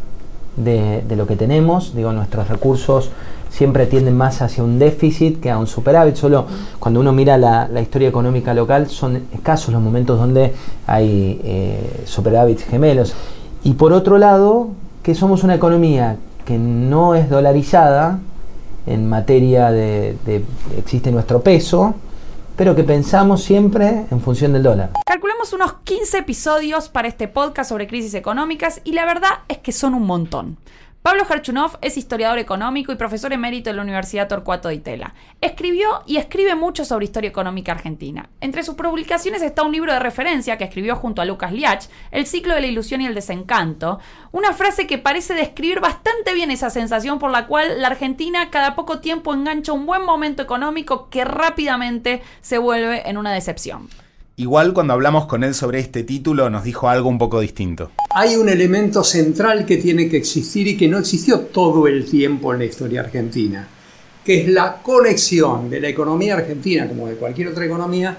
de, 0.57 1.03
de 1.07 1.15
lo 1.15 1.25
que 1.25 1.37
tenemos, 1.37 1.95
digo, 1.95 2.11
nuestros 2.11 2.49
recursos 2.49 3.11
siempre 3.49 3.85
tienden 3.85 4.17
más 4.17 4.41
hacia 4.41 4.63
un 4.63 4.79
déficit 4.79 5.39
que 5.39 5.49
a 5.49 5.57
un 5.57 5.67
superávit. 5.67 6.15
Solo 6.15 6.45
cuando 6.79 6.99
uno 6.99 7.11
mira 7.13 7.37
la, 7.37 7.81
historia 7.81 8.09
económica 8.09 8.53
local 8.53 8.87
son 8.87 9.27
escasos 9.33 9.73
los 9.73 9.81
momentos 9.81 10.19
donde 10.19 10.53
hay 10.85 11.39
eh, 11.43 12.03
superávits 12.05 12.63
gemelos. 12.65 13.13
Y 13.63 13.73
por 13.73 13.93
otro 13.93 14.17
lado, 14.17 14.69
que 15.03 15.15
somos 15.15 15.43
una 15.43 15.55
economía 15.55 16.17
que 16.45 16.57
no 16.57 17.15
es 17.15 17.29
dolarizada 17.29 18.19
en 18.85 19.09
materia 19.09 19.71
de, 19.71 20.17
de 20.25 20.43
existe 20.77 21.11
nuestro 21.11 21.41
peso, 21.41 21.95
pero 22.55 22.75
que 22.75 22.83
pensamos 22.83 23.43
siempre 23.43 24.05
en 24.09 24.19
función 24.19 24.53
del 24.53 24.63
dólar. 24.63 24.91
Calculamos 25.05 25.53
unos 25.53 25.73
15 25.83 26.17
episodios 26.19 26.89
para 26.89 27.07
este 27.07 27.27
podcast 27.27 27.69
sobre 27.69 27.87
crisis 27.87 28.13
económicas 28.15 28.81
y 28.83 28.93
la 28.93 29.05
verdad 29.05 29.29
es 29.47 29.59
que 29.59 29.71
son 29.71 29.93
un 29.93 30.03
montón. 30.03 30.57
Pablo 31.07 31.23
Gerchunov 31.23 31.77
es 31.79 31.95
historiador 31.95 32.37
económico 32.37 32.91
y 32.91 32.97
profesor 32.97 33.31
emérito 33.31 33.69
de 33.69 33.77
la 33.77 33.81
Universidad 33.81 34.27
Torcuato 34.27 34.67
de 34.67 34.75
Itela. 34.75 35.13
Escribió 35.39 36.03
y 36.05 36.17
escribe 36.17 36.53
mucho 36.53 36.83
sobre 36.83 37.05
historia 37.05 37.29
económica 37.29 37.71
argentina. 37.71 38.27
Entre 38.41 38.61
sus 38.61 38.75
publicaciones 38.75 39.41
está 39.41 39.63
un 39.63 39.71
libro 39.71 39.93
de 39.93 39.99
referencia 39.99 40.57
que 40.57 40.65
escribió 40.65 40.97
junto 40.97 41.21
a 41.21 41.25
Lucas 41.25 41.53
Liach, 41.53 41.85
El 42.11 42.27
ciclo 42.27 42.55
de 42.55 42.59
la 42.59 42.67
ilusión 42.67 42.99
y 42.99 43.05
el 43.05 43.15
desencanto, 43.15 44.01
una 44.33 44.51
frase 44.51 44.85
que 44.85 44.97
parece 44.97 45.33
describir 45.33 45.79
bastante 45.79 46.33
bien 46.33 46.51
esa 46.51 46.69
sensación 46.69 47.19
por 47.19 47.31
la 47.31 47.47
cual 47.47 47.81
la 47.81 47.87
Argentina 47.87 48.49
cada 48.49 48.75
poco 48.75 48.99
tiempo 48.99 49.33
engancha 49.33 49.71
un 49.71 49.85
buen 49.85 50.03
momento 50.03 50.43
económico 50.43 51.09
que 51.09 51.23
rápidamente 51.23 52.21
se 52.41 52.57
vuelve 52.57 53.09
en 53.09 53.17
una 53.17 53.31
decepción. 53.31 53.87
Igual 54.39 54.71
cuando 54.71 54.93
hablamos 54.93 55.25
con 55.25 55.43
él 55.43 55.55
sobre 55.55 55.79
este 55.79 56.03
título 56.03 56.47
nos 56.51 56.63
dijo 56.63 56.87
algo 56.87 57.09
un 57.09 57.17
poco 57.17 57.39
distinto. 57.39 57.89
Hay 58.11 58.35
un 58.35 58.49
elemento 58.49 59.03
central 59.03 59.65
que 59.65 59.77
tiene 59.77 60.07
que 60.07 60.17
existir 60.17 60.67
y 60.67 60.77
que 60.77 60.87
no 60.87 60.99
existió 60.99 61.39
todo 61.39 61.87
el 61.87 62.05
tiempo 62.05 62.53
en 62.53 62.59
la 62.59 62.65
historia 62.65 62.99
argentina, 62.99 63.67
que 64.23 64.41
es 64.41 64.47
la 64.47 64.79
conexión 64.83 65.71
de 65.71 65.81
la 65.81 65.87
economía 65.87 66.35
argentina, 66.35 66.87
como 66.87 67.07
de 67.07 67.15
cualquier 67.15 67.47
otra 67.47 67.65
economía, 67.65 68.15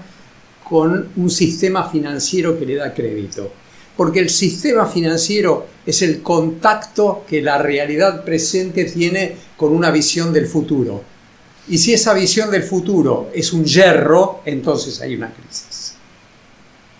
con 0.69 1.07
un 1.15 1.29
sistema 1.29 1.89
financiero 1.89 2.59
que 2.59 2.65
le 2.65 2.75
da 2.75 2.93
crédito. 2.93 3.53
Porque 3.95 4.19
el 4.19 4.29
sistema 4.29 4.87
financiero 4.87 5.67
es 5.85 6.01
el 6.01 6.21
contacto 6.21 7.23
que 7.29 7.41
la 7.41 7.59
realidad 7.59 8.25
presente 8.25 8.83
tiene 8.83 9.37
con 9.55 9.71
una 9.71 9.89
visión 9.89 10.33
del 10.33 10.47
futuro. 10.47 11.01
Y 11.69 11.77
si 11.77 11.93
esa 11.93 12.13
visión 12.13 12.51
del 12.51 12.63
futuro 12.63 13.29
es 13.33 13.53
un 13.53 13.63
yerro, 13.63 14.41
entonces 14.43 14.99
hay 14.99 15.15
una 15.15 15.31
crisis 15.31 15.68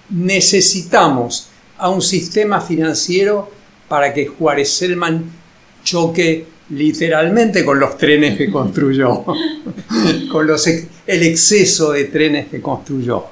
necesitamos 0.10 1.50
a 1.78 1.90
un 1.90 2.02
sistema 2.02 2.62
financiero 2.62 3.52
para 3.88 4.14
que 4.14 4.28
Juárez 4.28 4.72
Selman 4.72 5.24
choque 5.84 6.46
literalmente 6.70 7.66
con 7.66 7.80
los 7.80 7.98
trenes 7.98 8.38
que 8.38 8.52
construyó, 8.52 9.24
con 10.32 10.48
el 11.08 11.24
exceso 11.24 11.92
de 11.92 12.06
trenes 12.06 12.48
que 12.48 12.62
construyó. 12.62 13.26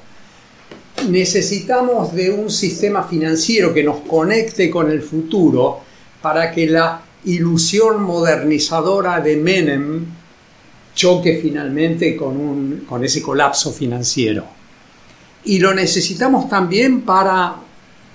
Necesitamos 1.08 2.12
de 2.12 2.30
un 2.30 2.50
sistema 2.50 3.04
financiero 3.04 3.72
que 3.72 3.84
nos 3.84 4.00
conecte 4.00 4.68
con 4.68 4.90
el 4.90 5.02
futuro 5.02 5.80
para 6.20 6.50
que 6.50 6.66
la 6.66 7.02
ilusión 7.24 8.02
modernizadora 8.02 9.20
de 9.20 9.36
Menem 9.36 10.06
choque 10.94 11.38
finalmente 11.40 12.16
con, 12.16 12.36
un, 12.36 12.84
con 12.88 13.04
ese 13.04 13.22
colapso 13.22 13.72
financiero. 13.72 14.57
Y 15.44 15.58
lo 15.58 15.74
necesitamos 15.74 16.48
también 16.48 17.02
para 17.02 17.56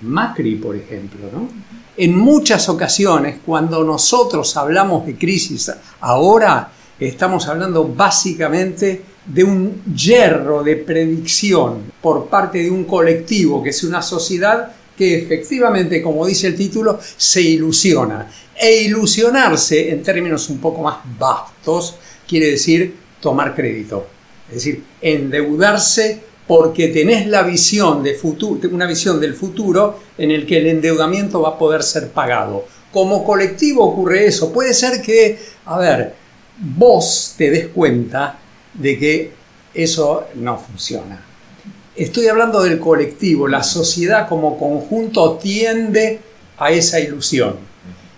Macri, 0.02 0.56
por 0.56 0.76
ejemplo. 0.76 1.30
¿no? 1.32 1.48
En 1.96 2.16
muchas 2.16 2.68
ocasiones, 2.68 3.36
cuando 3.44 3.84
nosotros 3.84 4.56
hablamos 4.56 5.06
de 5.06 5.16
crisis 5.16 5.70
ahora, 6.00 6.70
estamos 6.98 7.46
hablando 7.48 7.86
básicamente 7.88 9.02
de 9.26 9.44
un 9.44 9.82
hierro 9.94 10.62
de 10.62 10.76
predicción 10.76 11.92
por 12.00 12.26
parte 12.26 12.62
de 12.62 12.70
un 12.70 12.84
colectivo, 12.84 13.62
que 13.62 13.70
es 13.70 13.82
una 13.84 14.02
sociedad 14.02 14.72
que 14.96 15.18
efectivamente, 15.18 16.02
como 16.02 16.26
dice 16.26 16.48
el 16.48 16.56
título, 16.56 16.98
se 17.16 17.42
ilusiona. 17.42 18.30
E 18.56 18.82
ilusionarse, 18.82 19.90
en 19.90 20.02
términos 20.02 20.48
un 20.50 20.58
poco 20.58 20.82
más 20.82 20.98
vastos, 21.18 21.96
quiere 22.28 22.50
decir 22.50 22.94
tomar 23.20 23.54
crédito. 23.54 24.06
Es 24.48 24.56
decir, 24.56 24.84
endeudarse 25.00 26.22
porque 26.46 26.88
tenés 26.88 27.26
la 27.26 27.42
visión 27.42 28.02
de 28.02 28.14
futuro, 28.14 28.68
una 28.70 28.86
visión 28.86 29.20
del 29.20 29.34
futuro 29.34 29.98
en 30.18 30.30
el 30.30 30.46
que 30.46 30.58
el 30.58 30.66
endeudamiento 30.66 31.40
va 31.40 31.50
a 31.50 31.58
poder 31.58 31.82
ser 31.82 32.10
pagado. 32.10 32.66
Como 32.92 33.24
colectivo 33.24 33.84
ocurre 33.84 34.26
eso. 34.26 34.52
Puede 34.52 34.74
ser 34.74 35.00
que, 35.00 35.38
a 35.64 35.78
ver, 35.78 36.14
vos 36.58 37.34
te 37.36 37.50
des 37.50 37.68
cuenta 37.68 38.38
de 38.74 38.98
que 38.98 39.32
eso 39.72 40.26
no 40.36 40.58
funciona. 40.58 41.24
Estoy 41.96 42.26
hablando 42.26 42.62
del 42.62 42.78
colectivo, 42.78 43.48
la 43.48 43.62
sociedad 43.62 44.28
como 44.28 44.58
conjunto 44.58 45.38
tiende 45.38 46.20
a 46.58 46.70
esa 46.70 47.00
ilusión. 47.00 47.56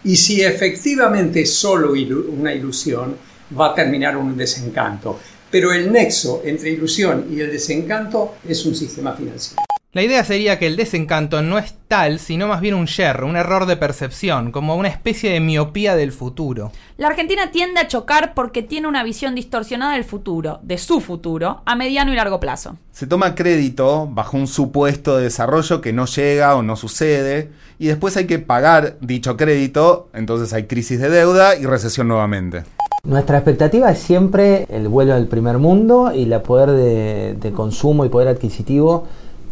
Y 0.04 0.16
si 0.16 0.42
efectivamente 0.42 1.42
es 1.42 1.54
solo 1.54 1.92
una 1.92 2.54
ilusión, 2.54 3.16
va 3.59 3.71
a 3.71 3.75
terminar 3.75 4.16
un 4.16 4.37
desencanto 4.37 5.18
pero 5.56 5.72
el 5.72 5.90
nexo 5.90 6.42
entre 6.44 6.68
ilusión 6.68 7.28
y 7.30 7.40
el 7.40 7.50
desencanto 7.50 8.34
es 8.46 8.66
un 8.66 8.75
sistema 8.75 9.14
financiero. 9.14 9.62
La 9.94 10.02
idea 10.02 10.22
sería 10.22 10.58
que 10.58 10.66
el 10.66 10.76
desencanto 10.76 11.40
no 11.40 11.56
es 11.56 11.72
tal, 11.88 12.18
sino 12.18 12.46
más 12.46 12.60
bien 12.60 12.75
un 12.75 12.86
yerro, 12.86 13.26
un 13.26 13.36
error 13.36 13.64
de 13.64 13.78
percepción, 13.78 14.52
como 14.52 14.76
una 14.76 14.88
especie 14.88 15.32
de 15.32 15.40
miopía 15.40 15.96
del 15.96 16.12
futuro. 16.12 16.72
La 16.98 17.06
Argentina 17.06 17.50
tiende 17.52 17.80
a 17.80 17.88
chocar 17.88 18.34
porque 18.34 18.62
tiene 18.62 18.86
una 18.86 19.02
visión 19.02 19.34
distorsionada 19.34 19.94
del 19.94 20.04
futuro, 20.04 20.60
de 20.62 20.76
su 20.76 21.00
futuro, 21.00 21.62
a 21.64 21.75
mediano 21.75 22.12
y 22.12 22.16
largo 22.16 22.38
plazo. 22.38 22.76
Se 22.92 23.06
toma 23.06 23.34
crédito 23.34 24.10
bajo 24.12 24.36
un 24.36 24.48
supuesto 24.48 25.16
de 25.16 25.22
desarrollo 25.22 25.80
que 25.80 25.94
no 25.94 26.04
llega 26.04 26.54
o 26.54 26.62
no 26.62 26.76
sucede, 26.76 27.50
y 27.78 27.86
después 27.86 28.14
hay 28.18 28.26
que 28.26 28.40
pagar 28.40 28.98
dicho 29.00 29.38
crédito, 29.38 30.10
entonces 30.12 30.52
hay 30.52 30.66
crisis 30.66 31.00
de 31.00 31.08
deuda 31.08 31.56
y 31.56 31.64
recesión 31.64 32.08
nuevamente. 32.08 32.64
Nuestra 33.06 33.38
expectativa 33.38 33.90
es 33.90 34.00
siempre 34.00 34.66
el 34.68 34.88
vuelo 34.88 35.14
al 35.14 35.26
primer 35.28 35.58
mundo 35.58 36.12
y 36.12 36.30
el 36.30 36.40
poder 36.42 36.72
de, 36.72 37.36
de 37.40 37.52
consumo 37.52 38.04
y 38.04 38.08
poder 38.08 38.28
adquisitivo 38.28 39.04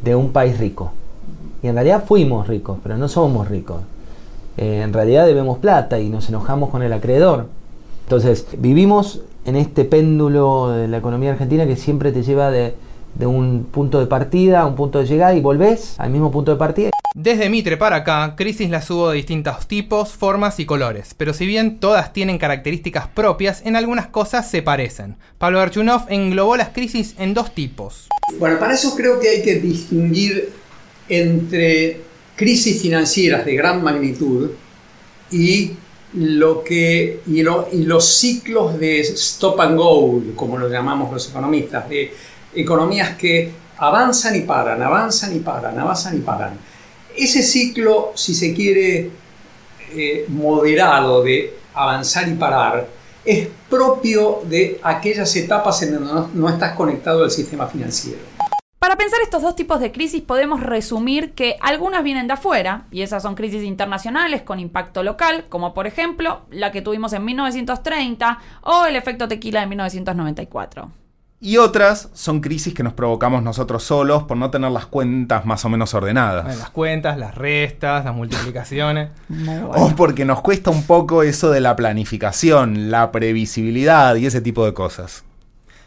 de 0.02 0.16
un 0.16 0.32
país 0.32 0.58
rico. 0.58 0.92
Y 1.62 1.68
en 1.68 1.76
realidad 1.76 2.04
fuimos 2.04 2.48
ricos, 2.48 2.78
pero 2.82 2.98
no 2.98 3.08
somos 3.08 3.48
ricos. 3.48 3.80
Eh, 4.56 4.82
en 4.82 4.92
realidad 4.92 5.26
debemos 5.26 5.58
plata 5.58 5.98
y 5.98 6.08
nos 6.08 6.28
enojamos 6.28 6.70
con 6.70 6.82
el 6.82 6.92
acreedor. 6.92 7.46
Entonces, 8.04 8.46
vivimos 8.58 9.22
en 9.44 9.56
este 9.56 9.84
péndulo 9.84 10.70
de 10.70 10.88
la 10.88 10.98
economía 10.98 11.32
argentina 11.32 11.66
que 11.66 11.76
siempre 11.76 12.12
te 12.12 12.22
lleva 12.22 12.50
de, 12.50 12.74
de 13.14 13.26
un 13.26 13.64
punto 13.64 14.00
de 14.00 14.06
partida 14.06 14.60
a 14.60 14.66
un 14.66 14.74
punto 14.74 14.98
de 14.98 15.06
llegada 15.06 15.34
y 15.34 15.40
volvés 15.40 15.94
al 15.98 16.10
mismo 16.10 16.30
punto 16.30 16.52
de 16.52 16.56
partida. 16.56 16.90
Desde 17.14 17.48
Mitre 17.48 17.76
para 17.76 17.96
acá, 17.96 18.34
crisis 18.36 18.68
las 18.70 18.90
hubo 18.90 19.10
de 19.10 19.16
distintos 19.16 19.68
tipos, 19.68 20.10
formas 20.10 20.58
y 20.58 20.66
colores, 20.66 21.14
pero 21.16 21.32
si 21.32 21.46
bien 21.46 21.78
todas 21.78 22.12
tienen 22.12 22.38
características 22.38 23.06
propias, 23.06 23.62
en 23.64 23.76
algunas 23.76 24.08
cosas 24.08 24.50
se 24.50 24.62
parecen. 24.62 25.16
Pablo 25.38 25.60
Archunov 25.60 26.06
englobó 26.08 26.56
las 26.56 26.70
crisis 26.70 27.14
en 27.18 27.32
dos 27.32 27.54
tipos. 27.54 28.08
Bueno, 28.40 28.58
para 28.58 28.74
eso 28.74 28.96
creo 28.96 29.20
que 29.20 29.28
hay 29.28 29.42
que 29.42 29.60
distinguir 29.60 30.50
entre 31.08 32.00
crisis 32.34 32.82
financieras 32.82 33.44
de 33.44 33.54
gran 33.54 33.82
magnitud 33.82 34.50
y, 35.30 35.72
lo 36.14 36.62
que, 36.62 37.20
y, 37.26 37.42
lo, 37.42 37.68
y 37.72 37.82
los 37.84 38.06
ciclos 38.06 38.78
de 38.78 39.00
stop 39.00 39.60
and 39.60 39.76
go, 39.76 40.22
como 40.34 40.58
lo 40.58 40.68
llamamos 40.68 41.12
los 41.12 41.28
economistas, 41.28 41.88
de 41.88 42.12
economías 42.54 43.16
que 43.16 43.52
avanzan 43.78 44.36
y 44.36 44.40
paran, 44.40 44.82
avanzan 44.82 45.34
y 45.34 45.40
paran, 45.40 45.78
avanzan 45.78 46.16
y 46.16 46.20
paran. 46.20 46.58
Ese 47.16 47.42
ciclo, 47.42 48.12
si 48.14 48.34
se 48.34 48.54
quiere, 48.54 49.10
eh, 49.94 50.24
moderado 50.28 51.22
de 51.22 51.54
avanzar 51.74 52.28
y 52.28 52.34
parar, 52.34 52.86
es 53.24 53.48
propio 53.70 54.42
de 54.44 54.78
aquellas 54.82 55.34
etapas 55.36 55.82
en 55.82 55.94
donde 55.94 56.12
no, 56.12 56.30
no 56.34 56.48
estás 56.48 56.74
conectado 56.74 57.24
al 57.24 57.30
sistema 57.30 57.66
financiero. 57.66 58.18
Para 58.78 58.96
pensar 58.96 59.20
estos 59.22 59.40
dos 59.40 59.56
tipos 59.56 59.80
de 59.80 59.92
crisis 59.92 60.20
podemos 60.20 60.60
resumir 60.60 61.32
que 61.32 61.56
algunas 61.62 62.04
vienen 62.04 62.26
de 62.26 62.34
afuera, 62.34 62.86
y 62.90 63.00
esas 63.00 63.22
son 63.22 63.34
crisis 63.34 63.62
internacionales 63.62 64.42
con 64.42 64.60
impacto 64.60 65.02
local, 65.02 65.46
como 65.48 65.72
por 65.72 65.86
ejemplo 65.86 66.42
la 66.50 66.70
que 66.70 66.82
tuvimos 66.82 67.14
en 67.14 67.24
1930 67.24 68.38
o 68.60 68.84
el 68.84 68.96
efecto 68.96 69.26
tequila 69.26 69.60
de 69.60 69.68
1994. 69.68 71.03
Y 71.44 71.58
otras 71.58 72.08
son 72.14 72.40
crisis 72.40 72.72
que 72.72 72.82
nos 72.82 72.94
provocamos 72.94 73.42
nosotros 73.42 73.84
solos 73.84 74.22
por 74.22 74.38
no 74.38 74.50
tener 74.50 74.70
las 74.70 74.86
cuentas 74.86 75.44
más 75.44 75.62
o 75.66 75.68
menos 75.68 75.92
ordenadas. 75.92 76.44
Bueno, 76.44 76.58
las 76.58 76.70
cuentas, 76.70 77.18
las 77.18 77.34
restas, 77.34 78.06
las 78.06 78.14
multiplicaciones. 78.14 79.10
O 79.76 79.90
porque 79.94 80.24
nos 80.24 80.40
cuesta 80.40 80.70
un 80.70 80.84
poco 80.84 81.22
eso 81.22 81.50
de 81.50 81.60
la 81.60 81.76
planificación, 81.76 82.90
la 82.90 83.12
previsibilidad 83.12 84.14
y 84.16 84.24
ese 84.24 84.40
tipo 84.40 84.64
de 84.64 84.72
cosas. 84.72 85.24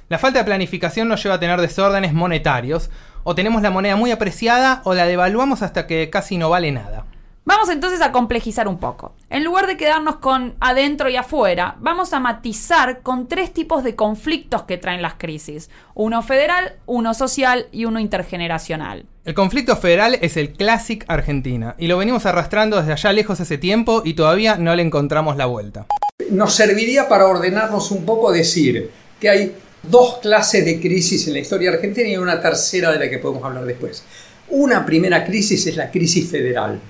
La 0.09 0.19
falta 0.19 0.37
de 0.37 0.45
planificación 0.45 1.07
nos 1.07 1.23
lleva 1.23 1.35
a 1.35 1.39
tener 1.39 1.59
desórdenes 1.59 2.13
monetarios, 2.13 2.91
o 3.23 3.33
tenemos 3.33 3.63
la 3.63 3.71
moneda 3.71 3.95
muy 3.95 4.11
apreciada 4.11 4.81
o 4.83 4.93
la 4.93 5.07
devaluamos 5.07 5.63
hasta 5.63 5.87
que 5.87 6.11
casi 6.11 6.37
no 6.37 6.51
vale 6.51 6.71
nada. 6.71 7.05
Vamos 7.47 7.69
entonces 7.69 8.01
a 8.01 8.11
complejizar 8.11 8.67
un 8.67 8.77
poco. 8.77 9.15
En 9.29 9.45
lugar 9.45 9.67
de 9.67 9.77
quedarnos 9.77 10.17
con 10.17 10.55
adentro 10.59 11.07
y 11.07 11.15
afuera, 11.15 11.77
vamos 11.79 12.11
a 12.11 12.19
matizar 12.19 12.99
con 13.03 13.29
tres 13.29 13.53
tipos 13.53 13.85
de 13.85 13.95
conflictos 13.95 14.63
que 14.63 14.77
traen 14.77 15.01
las 15.01 15.13
crisis. 15.13 15.69
Uno 15.93 16.21
federal, 16.23 16.73
uno 16.87 17.13
social 17.13 17.67
y 17.71 17.85
uno 17.85 18.01
intergeneracional. 18.01 19.05
El 19.23 19.33
conflicto 19.33 19.77
federal 19.77 20.19
es 20.21 20.35
el 20.35 20.51
Classic 20.51 21.05
Argentina 21.07 21.73
y 21.77 21.87
lo 21.87 21.97
venimos 21.97 22.25
arrastrando 22.25 22.75
desde 22.79 22.91
allá 22.91 23.13
lejos 23.13 23.39
hace 23.39 23.57
tiempo 23.57 24.01
y 24.03 24.15
todavía 24.15 24.57
no 24.57 24.75
le 24.75 24.83
encontramos 24.83 25.37
la 25.37 25.45
vuelta. 25.45 25.85
Nos 26.29 26.53
serviría 26.53 27.07
para 27.07 27.27
ordenarnos 27.27 27.91
un 27.91 28.03
poco 28.03 28.33
decir 28.33 28.91
que 29.21 29.29
hay 29.29 29.55
dos 29.83 30.17
clases 30.17 30.65
de 30.65 30.81
crisis 30.81 31.25
en 31.27 31.33
la 31.35 31.39
historia 31.39 31.69
argentina 31.69 32.09
y 32.09 32.17
una 32.17 32.41
tercera 32.41 32.91
de 32.91 32.99
la 32.99 33.09
que 33.09 33.19
podemos 33.19 33.45
hablar 33.45 33.63
después. 33.63 34.03
Una 34.49 34.85
primera 34.85 35.23
crisis 35.23 35.65
es 35.65 35.77
la 35.77 35.89
crisis 35.89 36.29
federal, 36.29 36.81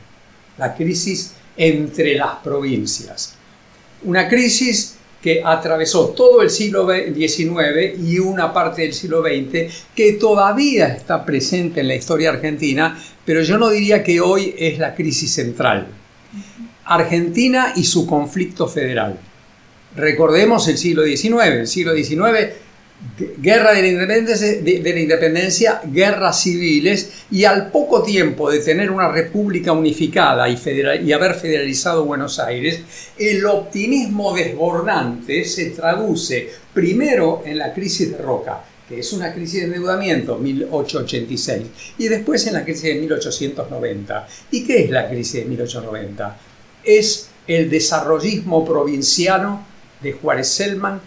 la 0.57 0.75
crisis 0.75 1.33
entre 1.55 2.15
las 2.15 2.35
provincias. 2.43 3.33
Una 4.03 4.27
crisis 4.27 4.95
que 5.21 5.41
atravesó 5.43 6.09
todo 6.09 6.41
el 6.41 6.49
siglo 6.49 6.87
XIX 6.87 7.99
y 8.01 8.19
una 8.19 8.53
parte 8.53 8.83
del 8.83 8.93
siglo 8.93 9.23
XX, 9.23 9.73
que 9.95 10.13
todavía 10.13 10.87
está 10.87 11.25
presente 11.25 11.81
en 11.81 11.87
la 11.87 11.95
historia 11.95 12.29
argentina, 12.29 12.97
pero 13.25 13.41
yo 13.41 13.57
no 13.57 13.69
diría 13.69 14.03
que 14.03 14.21
hoy 14.21 14.55
es 14.57 14.77
la 14.77 14.93
crisis 14.93 15.33
central. 15.33 15.87
Argentina 16.85 17.73
y 17.75 17.83
su 17.83 18.05
conflicto 18.05 18.67
federal. 18.67 19.19
Recordemos 19.95 20.67
el 20.67 20.77
siglo 20.77 21.03
XIX. 21.03 21.45
El 21.45 21.67
siglo 21.67 21.93
XIX 21.95 22.53
guerra 23.37 23.73
de 23.73 23.81
la, 23.81 24.99
independencia, 24.99 25.81
guerras 25.85 26.41
civiles 26.41 27.25
y 27.31 27.45
al 27.45 27.71
poco 27.71 28.03
tiempo 28.03 28.49
de 28.49 28.59
tener 28.59 28.91
una 28.91 29.11
república 29.11 29.71
unificada 29.71 30.49
y, 30.49 30.57
federal, 30.57 31.07
y, 31.07 31.13
haber 31.13 31.35
federalizado 31.35 32.05
Buenos 32.05 32.39
Aires, 32.39 32.81
el 33.17 33.45
optimismo 33.45 34.35
desbordante 34.35 35.45
se 35.45 35.71
traduce 35.71 36.49
primero 36.73 37.43
en 37.45 37.57
la 37.57 37.73
crisis 37.73 38.11
de 38.11 38.17
Roca, 38.17 38.63
que 38.87 38.99
es 38.99 39.13
una 39.13 39.33
crisis 39.33 39.61
de 39.61 39.65
endeudamiento, 39.67 40.37
1886, 40.37 41.63
y 41.97 42.07
después 42.07 42.45
en 42.47 42.53
la 42.53 42.63
crisis 42.63 42.83
de 42.83 42.95
1890. 42.95 44.27
¿Y 44.51 44.63
qué 44.65 44.85
es 44.85 44.89
la 44.89 45.07
crisis 45.07 45.41
de 45.41 45.45
1890? 45.45 46.37
Es 46.83 47.29
el 47.47 47.69
desarrollismo 47.69 48.65
provinciano 48.65 49.65
de 50.01 50.13
Juárez 50.13 50.47
Selman 50.49 51.01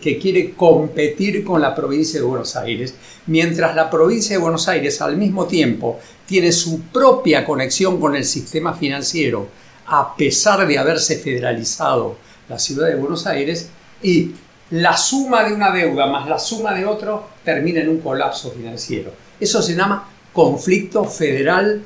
que, 0.00 0.18
quiere 0.18 0.52
competir 0.54 1.44
con 1.44 1.60
la 1.60 1.74
provincia 1.74 2.18
de 2.18 2.26
Buenos 2.26 2.56
Aires, 2.56 2.94
mientras 3.26 3.76
la 3.76 3.88
provincia 3.88 4.36
de 4.36 4.42
Buenos 4.42 4.66
Aires 4.66 5.00
al 5.00 5.16
mismo 5.16 5.46
tiempo 5.46 6.00
tiene 6.26 6.50
su 6.50 6.82
propia 6.82 7.44
conexión 7.44 8.00
con 8.00 8.16
el 8.16 8.24
sistema 8.24 8.74
financiero, 8.74 9.48
a 9.86 10.16
pesar 10.16 10.66
de 10.66 10.78
haberse 10.78 11.18
federalizado 11.18 12.16
la 12.48 12.58
ciudad 12.58 12.88
de 12.88 12.96
Buenos 12.96 13.26
Aires, 13.26 13.68
y 14.02 14.32
la 14.70 14.96
suma 14.96 15.44
de 15.44 15.54
una 15.54 15.70
deuda 15.70 16.06
más 16.06 16.28
la 16.28 16.38
suma 16.38 16.74
de 16.74 16.84
otro 16.84 17.28
termina 17.44 17.80
en 17.80 17.88
un 17.90 18.00
colapso 18.00 18.50
financiero. 18.50 19.12
Eso 19.38 19.62
se 19.62 19.76
llama 19.76 20.08
conflicto 20.32 21.04
federal 21.04 21.82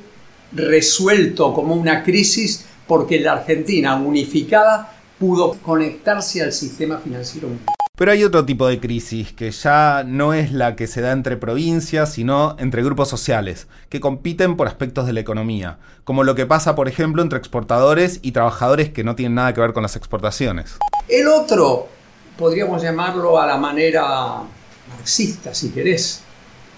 resuelto 0.51 1.53
como 1.53 1.75
una 1.75 2.03
crisis 2.03 2.65
porque 2.87 3.19
la 3.19 3.33
Argentina 3.33 3.95
unificada 3.97 4.98
pudo 5.19 5.57
conectarse 5.61 6.41
al 6.41 6.53
sistema 6.53 6.97
financiero 6.97 7.49
mundial. 7.49 7.75
Pero 7.97 8.13
hay 8.13 8.23
otro 8.23 8.45
tipo 8.45 8.65
de 8.65 8.79
crisis 8.79 9.33
que 9.33 9.51
ya 9.51 10.05
no 10.07 10.33
es 10.33 10.53
la 10.53 10.77
que 10.77 10.87
se 10.87 11.01
da 11.01 11.11
entre 11.11 11.35
provincias, 11.35 12.13
sino 12.13 12.55
entre 12.57 12.81
grupos 12.81 13.09
sociales, 13.09 13.67
que 13.89 13.99
compiten 13.99 14.55
por 14.55 14.69
aspectos 14.69 15.05
de 15.05 15.11
la 15.11 15.19
economía, 15.19 15.79
como 16.05 16.23
lo 16.23 16.33
que 16.33 16.45
pasa, 16.45 16.75
por 16.75 16.87
ejemplo, 16.87 17.21
entre 17.21 17.37
exportadores 17.37 18.19
y 18.21 18.31
trabajadores 18.31 18.89
que 18.89 19.03
no 19.03 19.17
tienen 19.17 19.35
nada 19.35 19.53
que 19.53 19.59
ver 19.59 19.73
con 19.73 19.83
las 19.83 19.97
exportaciones. 19.97 20.77
El 21.09 21.27
otro, 21.27 21.89
podríamos 22.37 22.81
llamarlo 22.81 23.37
a 23.37 23.45
la 23.45 23.57
manera 23.57 24.43
marxista, 24.87 25.53
si 25.53 25.71
querés, 25.71 26.21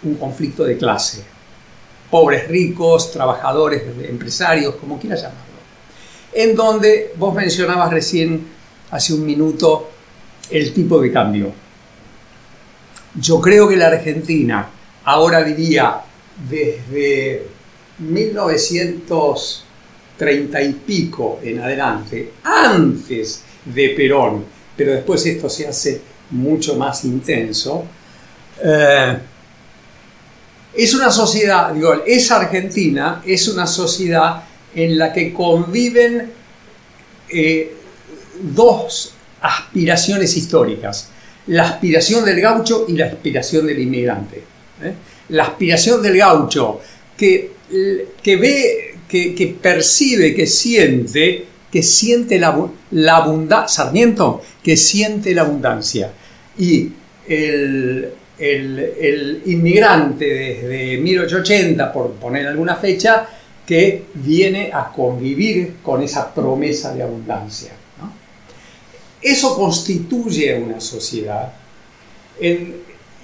un 0.02 0.16
conflicto 0.16 0.64
de 0.64 0.76
clase. 0.76 1.24
Pobres, 2.10 2.48
ricos, 2.48 3.12
trabajadores, 3.12 3.84
empresarios, 4.10 4.74
como 4.76 5.00
quieras 5.00 5.22
llamarlo 5.22 5.51
en 6.34 6.56
donde 6.56 7.14
vos 7.18 7.34
mencionabas 7.34 7.92
recién, 7.92 8.48
hace 8.90 9.14
un 9.14 9.26
minuto, 9.26 9.90
el 10.50 10.74
tipo 10.74 11.02
de 11.02 11.12
cambio. 11.12 11.52
Yo 13.16 13.42
creo 13.42 13.68
que 13.68 13.76
la 13.76 13.88
Argentina, 13.88 14.70
ahora 15.04 15.44
diría, 15.44 16.00
desde 16.50 17.46
1930 18.00 20.62
y 20.62 20.74
pico 20.74 21.40
en 21.44 21.60
adelante, 21.60 22.32
antes 22.44 23.44
de 23.66 23.90
Perón, 23.90 24.46
pero 24.76 24.94
después 24.94 25.24
esto 25.26 25.50
se 25.50 25.68
hace 25.68 26.02
mucho 26.32 26.76
más 26.76 27.04
intenso, 27.04 27.84
eh, 28.64 29.18
es 30.74 30.94
una 30.94 31.12
sociedad, 31.12 31.74
digo, 31.74 32.02
es 32.06 32.32
Argentina, 32.32 33.22
es 33.26 33.50
una 33.50 33.68
sociedad 33.68 34.44
en 34.76 34.98
la 34.98 35.12
que 35.12 35.34
conviven 35.34 36.30
eh, 37.30 37.74
dos 38.42 39.14
aspiraciones 39.42 40.36
históricas, 40.38 41.10
la 41.48 41.64
aspiración 41.64 42.24
del 42.24 42.40
gaucho 42.40 42.86
y 42.88 42.94
la 42.94 43.08
aspiración 43.08 43.68
del 43.68 43.80
inmigrante. 43.80 44.38
¿eh? 44.84 44.94
La 45.30 45.44
aspiración 45.44 46.02
del 46.02 46.18
gaucho, 46.18 46.82
que, 47.18 47.52
que 48.22 48.36
ve, 48.38 48.96
que, 49.08 49.56
percibe, 49.62 50.34
que 50.34 50.48
siente, 50.48 51.46
que 51.72 51.84
siente 51.84 52.40
la, 52.40 52.70
la 52.92 53.18
abundancia, 53.18 53.84
Sarmiento, 53.84 54.42
que 54.64 54.78
siente 54.78 55.34
la 55.34 55.42
abundancia. 55.42 56.12
Y 56.58 56.90
el, 57.28 58.10
el, 58.38 58.80
el 59.00 59.42
inmigrante 59.46 60.26
desde 60.26 60.98
1880, 60.98 61.92
por 61.92 62.12
poner 62.14 62.48
alguna 62.48 62.76
fecha, 62.76 63.28
que 63.72 64.04
viene 64.16 64.70
a 64.74 64.92
convivir 64.92 65.78
con 65.82 66.04
esa 66.04 66.34
promesa 66.34 66.94
de 66.94 67.04
abundancia. 67.04 67.72
Eso 69.22 69.56
constituye 69.56 70.60
una 70.60 70.82
sociedad 70.82 71.54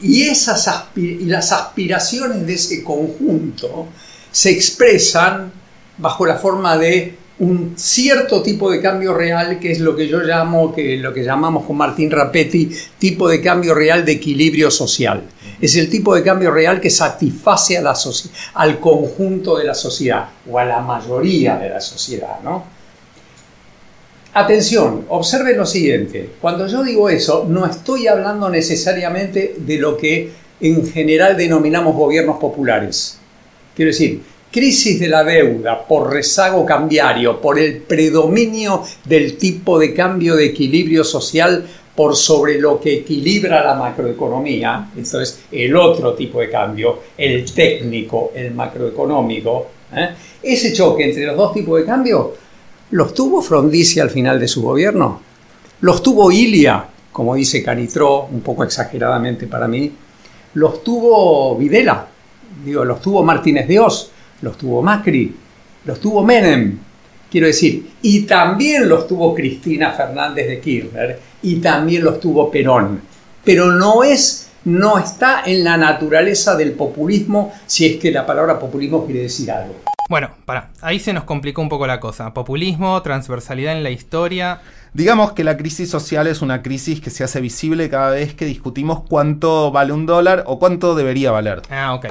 y, 0.01 0.21
esas 0.21 0.69
las 0.95 1.51
aspiraciones 1.51 2.47
de 2.47 2.53
ese 2.53 2.81
conjunto 2.81 3.87
se 4.31 4.51
expresan 4.51 5.51
bajo 5.97 6.25
la 6.25 6.37
forma 6.37 6.77
de 6.77 7.17
un 7.39 7.73
cierto 7.75 8.41
tipo 8.41 8.71
de 8.71 8.81
cambio 8.81 9.13
real 9.13 9.59
que 9.59 9.73
es 9.73 9.81
lo 9.81 9.97
que 9.97 10.07
yo 10.07 10.21
llamo, 10.21 10.73
que 10.73 10.95
lo 10.95 11.13
que 11.13 11.25
llamamos 11.25 11.65
con 11.65 11.75
Martín 11.75 12.09
Rapetti, 12.09 12.71
tipo 12.97 13.27
de 13.27 13.41
cambio 13.41 13.73
real 13.75 14.05
de 14.05 14.13
equilibrio 14.13 14.71
social. 14.71 15.23
Es 15.59 15.75
el 15.75 15.89
tipo 15.89 16.13
de 16.13 16.23
cambio 16.23 16.51
real 16.51 16.79
que 16.79 16.89
satisface 16.89 17.81
al 18.53 18.79
conjunto 18.79 19.57
de 19.57 19.63
la 19.63 19.73
sociedad 19.73 20.29
o 20.49 20.59
a 20.59 20.65
la 20.65 20.81
mayoría 20.81 21.57
de 21.57 21.69
la 21.69 21.81
sociedad, 21.81 22.39
¿no? 22.43 22.77
Atención, 24.33 25.05
observen 25.09 25.57
lo 25.57 25.65
siguiente. 25.65 26.29
Cuando 26.39 26.67
yo 26.67 26.83
digo 26.83 27.09
eso, 27.09 27.45
no 27.49 27.65
estoy 27.65 28.05
hablando 28.05 28.49
necesariamente 28.49 29.55
de 29.57 29.77
lo 29.77 29.97
que 29.97 30.31
en 30.59 30.87
general 30.87 31.35
denominamos 31.35 31.95
gobiernos 31.95 32.37
populares. 32.37 33.17
Quiero 33.75 33.89
decir, 33.89 34.21
crisis 34.51 34.99
de 34.99 35.07
la 35.07 35.23
deuda 35.23 35.87
por 35.87 36.11
rezago 36.11 36.65
cambiario, 36.65 37.41
por 37.41 37.59
el 37.59 37.77
predominio 37.77 38.83
del 39.05 39.37
tipo 39.37 39.79
de 39.79 39.93
cambio 39.93 40.35
de 40.35 40.45
equilibrio 40.45 41.03
social 41.03 41.65
por 41.97 42.15
sobre 42.15 42.59
lo 42.59 42.79
que 42.79 42.97
equilibra 42.97 43.63
la 43.63 43.73
macroeconomía, 43.73 44.91
esto 44.95 45.19
es 45.19 45.45
el 45.51 45.75
otro 45.75 46.13
tipo 46.13 46.39
de 46.39 46.47
cambio, 46.47 46.99
el 47.17 47.51
técnico, 47.51 48.31
el 48.35 48.53
macroeconómico, 48.53 49.65
¿eh? 49.95 50.09
ese 50.43 50.71
choque 50.73 51.05
entre 51.05 51.25
los 51.25 51.35
dos 51.35 51.53
tipos 51.55 51.79
de 51.79 51.87
cambio, 51.87 52.35
¿los 52.91 53.15
tuvo 53.15 53.41
Frondizi 53.41 53.99
al 53.99 54.11
final 54.11 54.39
de 54.39 54.47
su 54.47 54.61
gobierno? 54.61 55.21
¿Los 55.81 56.03
tuvo 56.03 56.31
Ilia, 56.31 56.85
como 57.11 57.33
dice 57.33 57.63
Canitró, 57.63 58.25
un 58.25 58.41
poco 58.41 58.63
exageradamente 58.63 59.47
para 59.47 59.67
mí? 59.67 59.91
¿Los 60.53 60.83
tuvo 60.83 61.57
Videla? 61.57 62.05
Digo, 62.63 62.85
¿los 62.85 63.01
tuvo 63.01 63.23
Martínez 63.23 63.67
Dios? 63.67 64.11
¿Los 64.43 64.55
tuvo 64.55 64.83
Macri? 64.83 65.35
¿Los 65.85 65.99
tuvo 65.99 66.23
Menem? 66.23 66.77
Quiero 67.31 67.47
decir, 67.47 67.87
y 68.03 68.21
también 68.21 68.87
los 68.87 69.07
tuvo 69.07 69.33
Cristina 69.33 69.93
Fernández 69.93 70.47
de 70.47 70.59
Kirchner 70.59 71.19
y 71.41 71.57
también 71.57 72.03
los 72.03 72.19
tuvo 72.19 72.51
Perón. 72.51 73.01
Pero 73.43 73.71
no 73.71 74.03
es, 74.03 74.49
no 74.65 74.97
está 74.97 75.43
en 75.45 75.63
la 75.63 75.77
naturaleza 75.77 76.55
del 76.55 76.73
populismo, 76.73 77.53
si 77.65 77.85
es 77.85 77.97
que 77.97 78.11
la 78.11 78.25
palabra 78.25 78.59
populismo 78.59 79.05
quiere 79.05 79.21
decir 79.21 79.51
algo. 79.51 79.75
Bueno, 80.09 80.31
para, 80.45 80.69
ahí 80.81 80.99
se 80.99 81.11
nos 81.11 81.25
complicó 81.25 81.61
un 81.61 81.69
poco 81.69 81.85
la 81.85 81.99
cosa. 81.99 82.33
Populismo, 82.33 83.01
transversalidad 83.01 83.75
en 83.75 83.83
la 83.83 83.89
historia. 83.89 84.61
Digamos 84.93 85.33
que 85.33 85.43
la 85.43 85.57
crisis 85.57 85.89
social 85.89 86.27
es 86.27 86.41
una 86.41 86.61
crisis 86.61 87.01
que 87.01 87.09
se 87.09 87.25
hace 87.25 87.41
visible 87.41 87.89
cada 87.89 88.11
vez 88.11 88.33
que 88.33 88.45
discutimos 88.45 89.03
cuánto 89.07 89.69
vale 89.71 89.91
un 89.91 90.05
dólar 90.05 90.43
o 90.47 90.59
cuánto 90.59 90.95
debería 90.95 91.31
valer. 91.31 91.61
Ah, 91.69 91.93
ok. 91.93 92.07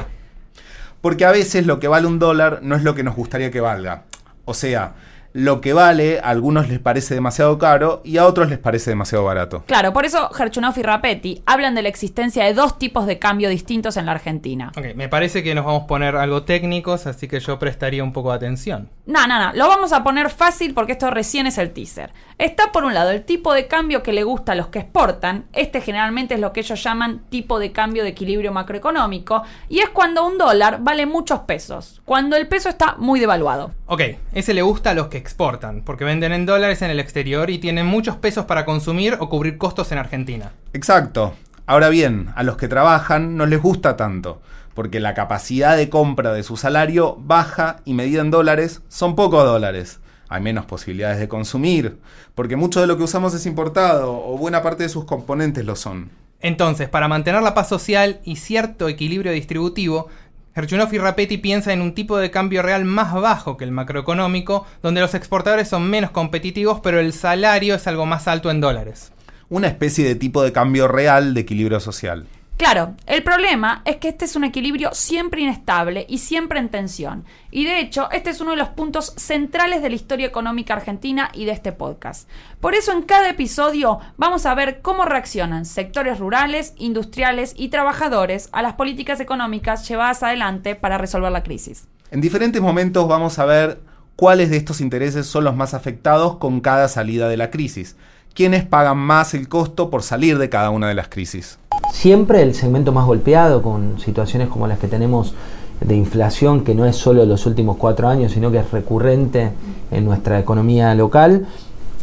Porque 1.00 1.24
a 1.24 1.30
veces 1.30 1.66
lo 1.66 1.80
que 1.80 1.88
vale 1.88 2.06
un 2.06 2.18
dólar 2.18 2.60
no 2.62 2.76
es 2.76 2.82
lo 2.82 2.94
que 2.94 3.02
nos 3.02 3.16
gustaría 3.16 3.50
que 3.50 3.60
valga. 3.60 4.02
O 4.44 4.52
sea, 4.52 4.94
lo 5.36 5.60
que 5.60 5.74
vale 5.74 6.18
a 6.18 6.30
algunos 6.30 6.70
les 6.70 6.78
parece 6.78 7.14
demasiado 7.14 7.58
caro 7.58 8.00
y 8.04 8.16
a 8.16 8.26
otros 8.26 8.48
les 8.48 8.58
parece 8.58 8.88
demasiado 8.88 9.22
barato. 9.22 9.64
Claro, 9.66 9.92
por 9.92 10.06
eso 10.06 10.30
Gerchunov 10.30 10.78
y 10.78 10.82
Rapetti 10.82 11.42
hablan 11.44 11.74
de 11.74 11.82
la 11.82 11.90
existencia 11.90 12.42
de 12.44 12.54
dos 12.54 12.78
tipos 12.78 13.04
de 13.04 13.18
cambio 13.18 13.50
distintos 13.50 13.98
en 13.98 14.06
la 14.06 14.12
Argentina. 14.12 14.72
Ok, 14.78 14.94
me 14.94 15.10
parece 15.10 15.42
que 15.42 15.54
nos 15.54 15.66
vamos 15.66 15.82
a 15.82 15.86
poner 15.88 16.16
algo 16.16 16.44
técnicos, 16.44 17.06
así 17.06 17.28
que 17.28 17.38
yo 17.40 17.58
prestaría 17.58 18.02
un 18.02 18.14
poco 18.14 18.30
de 18.30 18.36
atención. 18.36 18.88
No, 19.04 19.26
no, 19.26 19.38
no, 19.38 19.52
lo 19.52 19.68
vamos 19.68 19.92
a 19.92 20.02
poner 20.02 20.30
fácil 20.30 20.72
porque 20.72 20.92
esto 20.92 21.10
recién 21.10 21.46
es 21.46 21.58
el 21.58 21.70
teaser. 21.70 22.14
Está 22.38 22.72
por 22.72 22.84
un 22.84 22.94
lado 22.94 23.10
el 23.10 23.22
tipo 23.22 23.52
de 23.52 23.66
cambio 23.66 24.02
que 24.02 24.14
le 24.14 24.24
gusta 24.24 24.52
a 24.52 24.54
los 24.54 24.68
que 24.68 24.78
exportan, 24.78 25.44
este 25.52 25.82
generalmente 25.82 26.34
es 26.34 26.40
lo 26.40 26.54
que 26.54 26.60
ellos 26.60 26.82
llaman 26.82 27.24
tipo 27.28 27.58
de 27.58 27.72
cambio 27.72 28.04
de 28.04 28.08
equilibrio 28.08 28.52
macroeconómico, 28.52 29.42
y 29.68 29.80
es 29.80 29.90
cuando 29.90 30.26
un 30.26 30.38
dólar 30.38 30.78
vale 30.80 31.04
muchos 31.04 31.40
pesos, 31.40 32.00
cuando 32.06 32.36
el 32.36 32.48
peso 32.48 32.70
está 32.70 32.94
muy 32.96 33.20
devaluado. 33.20 33.72
Ok, 33.84 34.00
ese 34.32 34.54
le 34.54 34.62
gusta 34.62 34.90
a 34.90 34.94
los 34.94 35.08
que 35.08 35.25
exportan, 35.26 35.82
porque 35.82 36.04
venden 36.04 36.32
en 36.32 36.46
dólares 36.46 36.82
en 36.82 36.90
el 36.90 37.00
exterior 37.00 37.50
y 37.50 37.58
tienen 37.58 37.84
muchos 37.84 38.16
pesos 38.16 38.44
para 38.44 38.64
consumir 38.64 39.16
o 39.18 39.28
cubrir 39.28 39.58
costos 39.58 39.90
en 39.90 39.98
Argentina. 39.98 40.52
Exacto. 40.72 41.34
Ahora 41.66 41.88
bien, 41.88 42.28
a 42.36 42.44
los 42.44 42.56
que 42.56 42.68
trabajan 42.68 43.36
no 43.36 43.44
les 43.44 43.60
gusta 43.60 43.96
tanto, 43.96 44.40
porque 44.72 45.00
la 45.00 45.14
capacidad 45.14 45.76
de 45.76 45.90
compra 45.90 46.32
de 46.32 46.44
su 46.44 46.56
salario 46.56 47.16
baja 47.18 47.80
y 47.84 47.94
medida 47.94 48.20
en 48.20 48.30
dólares 48.30 48.82
son 48.88 49.16
pocos 49.16 49.44
dólares. 49.44 49.98
Hay 50.28 50.40
menos 50.42 50.64
posibilidades 50.64 51.18
de 51.18 51.26
consumir, 51.26 51.98
porque 52.36 52.54
mucho 52.54 52.80
de 52.80 52.86
lo 52.86 52.96
que 52.96 53.02
usamos 53.02 53.34
es 53.34 53.46
importado 53.46 54.12
o 54.12 54.38
buena 54.38 54.62
parte 54.62 54.84
de 54.84 54.88
sus 54.88 55.06
componentes 55.06 55.64
lo 55.64 55.74
son. 55.74 56.10
Entonces, 56.40 56.88
para 56.88 57.08
mantener 57.08 57.42
la 57.42 57.54
paz 57.54 57.68
social 57.68 58.20
y 58.22 58.36
cierto 58.36 58.88
equilibrio 58.88 59.32
distributivo, 59.32 60.08
Herchunov 60.56 60.94
y 60.94 60.96
Rapetti 60.96 61.36
piensan 61.36 61.74
en 61.74 61.80
un 61.82 61.94
tipo 61.94 62.16
de 62.16 62.30
cambio 62.30 62.62
real 62.62 62.86
más 62.86 63.12
bajo 63.12 63.58
que 63.58 63.64
el 63.64 63.72
macroeconómico, 63.72 64.66
donde 64.82 65.02
los 65.02 65.14
exportadores 65.14 65.68
son 65.68 65.90
menos 65.90 66.12
competitivos, 66.12 66.80
pero 66.82 66.98
el 66.98 67.12
salario 67.12 67.74
es 67.74 67.86
algo 67.86 68.06
más 68.06 68.26
alto 68.26 68.50
en 68.50 68.62
dólares. 68.62 69.12
Una 69.50 69.68
especie 69.68 70.06
de 70.06 70.14
tipo 70.14 70.42
de 70.42 70.52
cambio 70.52 70.88
real 70.88 71.34
de 71.34 71.42
equilibrio 71.42 71.78
social. 71.78 72.26
Claro, 72.56 72.94
el 73.06 73.22
problema 73.22 73.82
es 73.84 73.96
que 73.96 74.08
este 74.08 74.24
es 74.24 74.34
un 74.34 74.42
equilibrio 74.42 74.94
siempre 74.94 75.42
inestable 75.42 76.06
y 76.08 76.18
siempre 76.18 76.58
en 76.58 76.70
tensión. 76.70 77.26
Y 77.50 77.64
de 77.64 77.80
hecho, 77.80 78.10
este 78.12 78.30
es 78.30 78.40
uno 78.40 78.52
de 78.52 78.56
los 78.56 78.70
puntos 78.70 79.12
centrales 79.16 79.82
de 79.82 79.90
la 79.90 79.94
historia 79.94 80.26
económica 80.26 80.72
argentina 80.72 81.30
y 81.34 81.44
de 81.44 81.52
este 81.52 81.72
podcast. 81.72 82.30
Por 82.58 82.74
eso 82.74 82.92
en 82.92 83.02
cada 83.02 83.28
episodio 83.28 84.00
vamos 84.16 84.46
a 84.46 84.54
ver 84.54 84.80
cómo 84.80 85.04
reaccionan 85.04 85.66
sectores 85.66 86.18
rurales, 86.18 86.72
industriales 86.78 87.52
y 87.54 87.68
trabajadores 87.68 88.48
a 88.52 88.62
las 88.62 88.72
políticas 88.72 89.20
económicas 89.20 89.86
llevadas 89.86 90.22
adelante 90.22 90.76
para 90.76 90.96
resolver 90.96 91.32
la 91.32 91.42
crisis. 91.42 91.86
En 92.10 92.22
diferentes 92.22 92.62
momentos 92.62 93.06
vamos 93.06 93.38
a 93.38 93.44
ver 93.44 93.80
cuáles 94.16 94.48
de 94.48 94.56
estos 94.56 94.80
intereses 94.80 95.26
son 95.26 95.44
los 95.44 95.54
más 95.54 95.74
afectados 95.74 96.38
con 96.38 96.62
cada 96.62 96.88
salida 96.88 97.28
de 97.28 97.36
la 97.36 97.50
crisis. 97.50 97.96
¿Quiénes 98.32 98.64
pagan 98.64 98.98
más 98.98 99.34
el 99.34 99.48
costo 99.48 99.90
por 99.90 100.02
salir 100.02 100.38
de 100.38 100.48
cada 100.48 100.70
una 100.70 100.88
de 100.88 100.94
las 100.94 101.08
crisis? 101.08 101.58
Siempre 101.92 102.42
el 102.42 102.54
segmento 102.54 102.92
más 102.92 103.06
golpeado 103.06 103.62
con 103.62 103.98
situaciones 103.98 104.48
como 104.48 104.66
las 104.66 104.78
que 104.78 104.88
tenemos 104.88 105.34
de 105.80 105.94
inflación, 105.94 106.64
que 106.64 106.74
no 106.74 106.86
es 106.86 106.96
solo 106.96 107.20
de 107.20 107.26
los 107.26 107.46
últimos 107.46 107.76
cuatro 107.76 108.08
años, 108.08 108.32
sino 108.32 108.50
que 108.50 108.58
es 108.58 108.70
recurrente 108.70 109.50
en 109.90 110.04
nuestra 110.04 110.38
economía 110.38 110.94
local, 110.94 111.46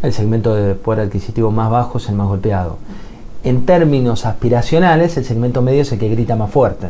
el 0.01 0.13
segmento 0.13 0.53
de 0.55 0.75
poder 0.75 1.07
adquisitivo 1.07 1.51
más 1.51 1.69
bajo 1.71 1.97
es 1.97 2.09
el 2.09 2.15
más 2.15 2.27
golpeado. 2.27 2.77
En 3.43 3.65
términos 3.65 4.25
aspiracionales, 4.25 5.17
el 5.17 5.25
segmento 5.25 5.61
medio 5.61 5.81
es 5.81 5.91
el 5.91 5.99
que 5.99 6.09
grita 6.09 6.35
más 6.35 6.51
fuerte. 6.51 6.89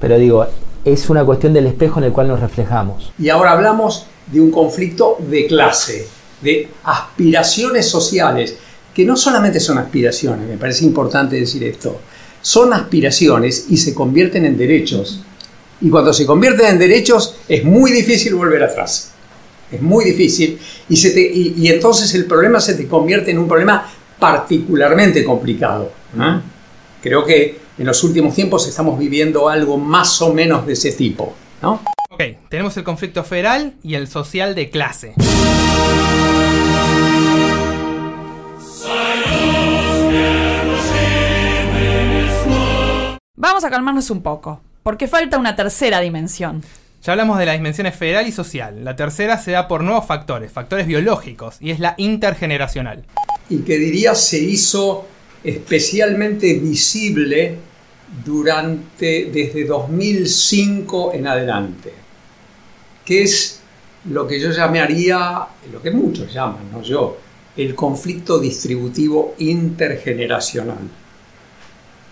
Pero 0.00 0.18
digo, 0.18 0.46
es 0.84 1.10
una 1.10 1.24
cuestión 1.24 1.52
del 1.52 1.66
espejo 1.66 2.00
en 2.00 2.06
el 2.06 2.12
cual 2.12 2.28
nos 2.28 2.40
reflejamos. 2.40 3.12
Y 3.18 3.28
ahora 3.28 3.52
hablamos 3.52 4.06
de 4.26 4.40
un 4.40 4.50
conflicto 4.50 5.16
de 5.18 5.46
clase, 5.46 6.08
de 6.42 6.68
aspiraciones 6.84 7.88
sociales, 7.88 8.58
que 8.98 9.04
no 9.04 9.16
solamente 9.16 9.60
son 9.60 9.78
aspiraciones, 9.78 10.48
me 10.48 10.56
parece 10.56 10.84
importante 10.84 11.36
decir 11.36 11.62
esto, 11.62 12.00
son 12.42 12.72
aspiraciones 12.72 13.66
y 13.68 13.76
se 13.76 13.94
convierten 13.94 14.44
en 14.44 14.58
derechos. 14.58 15.20
Y 15.80 15.88
cuando 15.88 16.12
se 16.12 16.26
convierten 16.26 16.66
en 16.66 16.78
derechos 16.80 17.36
es 17.48 17.62
muy 17.62 17.92
difícil 17.92 18.34
volver 18.34 18.60
atrás. 18.64 19.12
Es 19.70 19.80
muy 19.80 20.04
difícil. 20.04 20.58
Y, 20.88 20.96
se 20.96 21.10
te, 21.10 21.20
y, 21.20 21.68
entonces 21.68 22.12
el 22.16 22.24
problema 22.24 22.58
se 22.58 22.74
te 22.74 22.88
convierte 22.88 23.30
en 23.30 23.38
un 23.38 23.46
problema 23.46 23.88
particularmente 24.18 25.22
complicado. 25.22 25.92
Creo 27.00 27.24
que 27.24 27.56
en 27.78 27.86
los 27.86 28.02
últimos 28.02 28.34
tiempos 28.34 28.66
estamos 28.66 28.98
viviendo 28.98 29.48
algo 29.48 29.76
más 29.76 30.20
o 30.22 30.34
menos 30.34 30.66
de 30.66 30.72
ese 30.72 30.90
tipo. 30.90 31.36
¿no? 31.62 31.82
Ok, 32.10 32.24
tenemos 32.48 32.76
el 32.76 32.82
conflicto 32.82 33.22
federal 33.22 33.74
y 33.80 33.94
el 33.94 34.08
social 34.08 34.56
de 34.56 34.70
clase. 34.70 35.14
Vamos 43.40 43.62
a 43.62 43.70
calmarnos 43.70 44.10
un 44.10 44.20
poco, 44.20 44.60
porque 44.82 45.06
falta 45.06 45.38
una 45.38 45.54
tercera 45.54 46.00
dimensión. 46.00 46.60
Ya 47.04 47.12
hablamos 47.12 47.38
de 47.38 47.46
las 47.46 47.54
dimensiones 47.54 47.94
federal 47.94 48.26
y 48.26 48.32
social. 48.32 48.84
La 48.84 48.96
tercera 48.96 49.38
se 49.38 49.52
da 49.52 49.68
por 49.68 49.84
nuevos 49.84 50.06
factores, 50.06 50.50
factores 50.50 50.88
biológicos, 50.88 51.54
y 51.60 51.70
es 51.70 51.78
la 51.78 51.94
intergeneracional. 51.98 53.04
Y 53.48 53.58
que 53.58 53.78
diría 53.78 54.16
se 54.16 54.40
hizo 54.40 55.06
especialmente 55.44 56.52
visible 56.54 57.58
durante 58.24 59.26
desde 59.26 59.64
2005 59.66 61.12
en 61.14 61.28
adelante, 61.28 61.92
que 63.04 63.22
es 63.22 63.60
lo 64.10 64.26
que 64.26 64.40
yo 64.40 64.50
llamaría, 64.50 65.46
lo 65.72 65.80
que 65.80 65.92
muchos 65.92 66.34
llaman, 66.34 66.72
no 66.72 66.82
yo, 66.82 67.16
el 67.56 67.76
conflicto 67.76 68.40
distributivo 68.40 69.36
intergeneracional. 69.38 70.90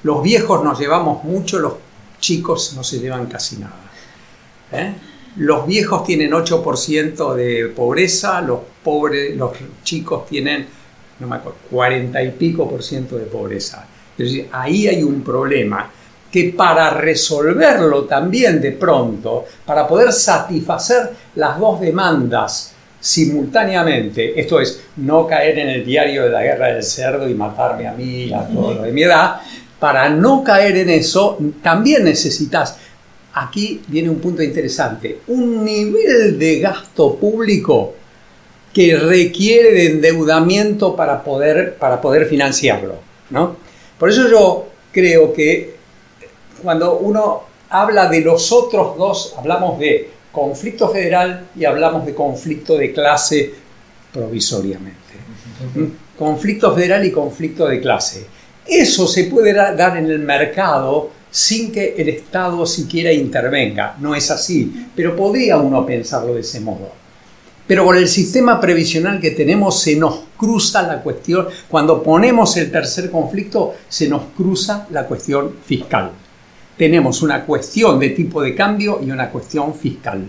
Los 0.02 0.22
viejos 0.22 0.62
nos 0.62 0.78
llevamos 0.78 1.24
mucho, 1.24 1.58
los 1.58 1.74
chicos 2.20 2.74
no 2.74 2.84
se 2.84 3.00
llevan 3.00 3.26
casi 3.26 3.56
nada. 3.56 3.74
¿eh? 4.72 4.94
Los 5.36 5.66
viejos 5.66 6.04
tienen 6.04 6.30
8% 6.32 7.34
de 7.34 7.66
pobreza, 7.66 8.40
los, 8.40 8.60
pobres, 8.82 9.36
los 9.36 9.52
chicos 9.82 10.26
tienen, 10.26 10.66
no 11.20 11.26
me 11.26 11.36
acuerdo, 11.36 11.58
40 11.70 12.22
y 12.22 12.30
pico 12.32 12.68
por 12.68 12.82
ciento 12.82 13.16
de 13.16 13.26
pobreza. 13.26 13.86
Ahí 14.52 14.88
hay 14.88 15.02
un 15.02 15.22
problema 15.22 15.90
que 16.30 16.54
para 16.56 16.90
resolverlo 16.90 18.04
también 18.04 18.60
de 18.60 18.72
pronto, 18.72 19.44
para 19.64 19.86
poder 19.86 20.12
satisfacer 20.12 21.10
las 21.34 21.58
dos 21.58 21.80
demandas 21.80 22.72
simultáneamente, 22.98 24.38
esto 24.40 24.60
es, 24.60 24.82
no 24.96 25.26
caer 25.26 25.58
en 25.58 25.68
el 25.68 25.84
diario 25.84 26.24
de 26.24 26.30
la 26.30 26.42
guerra 26.42 26.72
del 26.72 26.82
cerdo 26.82 27.28
y 27.28 27.34
matarme 27.34 27.86
a 27.86 27.92
mí 27.92 28.24
y 28.24 28.32
a 28.32 28.46
todo 28.48 28.74
lo 28.74 28.82
de 28.82 28.92
mi 28.92 29.02
edad, 29.02 29.40
para 29.78 30.08
no 30.08 30.42
caer 30.42 30.76
en 30.78 30.90
eso, 30.90 31.38
también 31.62 32.04
necesitas, 32.04 32.78
aquí 33.34 33.82
viene 33.88 34.08
un 34.08 34.18
punto 34.18 34.42
interesante, 34.42 35.20
un 35.28 35.64
nivel 35.64 36.38
de 36.38 36.60
gasto 36.60 37.16
público 37.16 37.94
que 38.72 38.96
requiere 38.96 39.72
de 39.72 39.86
endeudamiento 39.86 40.94
para 40.96 41.22
poder, 41.22 41.76
para 41.76 42.00
poder 42.00 42.26
financiarlo. 42.26 42.96
¿no? 43.30 43.56
Por 43.98 44.10
eso 44.10 44.28
yo 44.28 44.66
creo 44.92 45.32
que 45.32 45.76
cuando 46.62 46.98
uno 46.98 47.42
habla 47.70 48.08
de 48.08 48.20
los 48.20 48.52
otros 48.52 48.96
dos, 48.96 49.34
hablamos 49.36 49.78
de 49.78 50.10
conflicto 50.32 50.90
federal 50.90 51.46
y 51.56 51.64
hablamos 51.64 52.04
de 52.04 52.14
conflicto 52.14 52.76
de 52.76 52.92
clase 52.92 53.54
provisoriamente. 54.12 54.96
Conflicto 56.18 56.74
federal 56.74 57.04
y 57.04 57.10
conflicto 57.10 57.66
de 57.66 57.80
clase. 57.80 58.26
Eso 58.68 59.06
se 59.06 59.24
puede 59.24 59.52
dar 59.52 59.96
en 59.96 60.06
el 60.06 60.18
mercado 60.18 61.10
sin 61.30 61.70
que 61.70 61.94
el 61.96 62.08
Estado 62.08 62.64
siquiera 62.66 63.12
intervenga. 63.12 63.96
No 64.00 64.14
es 64.14 64.30
así, 64.30 64.88
pero 64.94 65.14
podría 65.14 65.58
uno 65.58 65.84
pensarlo 65.84 66.34
de 66.34 66.40
ese 66.40 66.60
modo. 66.60 66.90
Pero 67.66 67.84
con 67.84 67.96
el 67.96 68.08
sistema 68.08 68.60
previsional 68.60 69.20
que 69.20 69.32
tenemos 69.32 69.80
se 69.80 69.96
nos 69.96 70.20
cruza 70.36 70.82
la 70.82 71.02
cuestión, 71.02 71.48
cuando 71.68 72.02
ponemos 72.02 72.56
el 72.56 72.70
tercer 72.70 73.10
conflicto, 73.10 73.74
se 73.88 74.08
nos 74.08 74.22
cruza 74.36 74.86
la 74.90 75.06
cuestión 75.06 75.56
fiscal 75.64 76.12
tenemos 76.76 77.22
una 77.22 77.44
cuestión 77.44 77.98
de 77.98 78.10
tipo 78.10 78.42
de 78.42 78.54
cambio 78.54 79.00
y 79.02 79.10
una 79.10 79.30
cuestión 79.30 79.74
fiscal. 79.74 80.26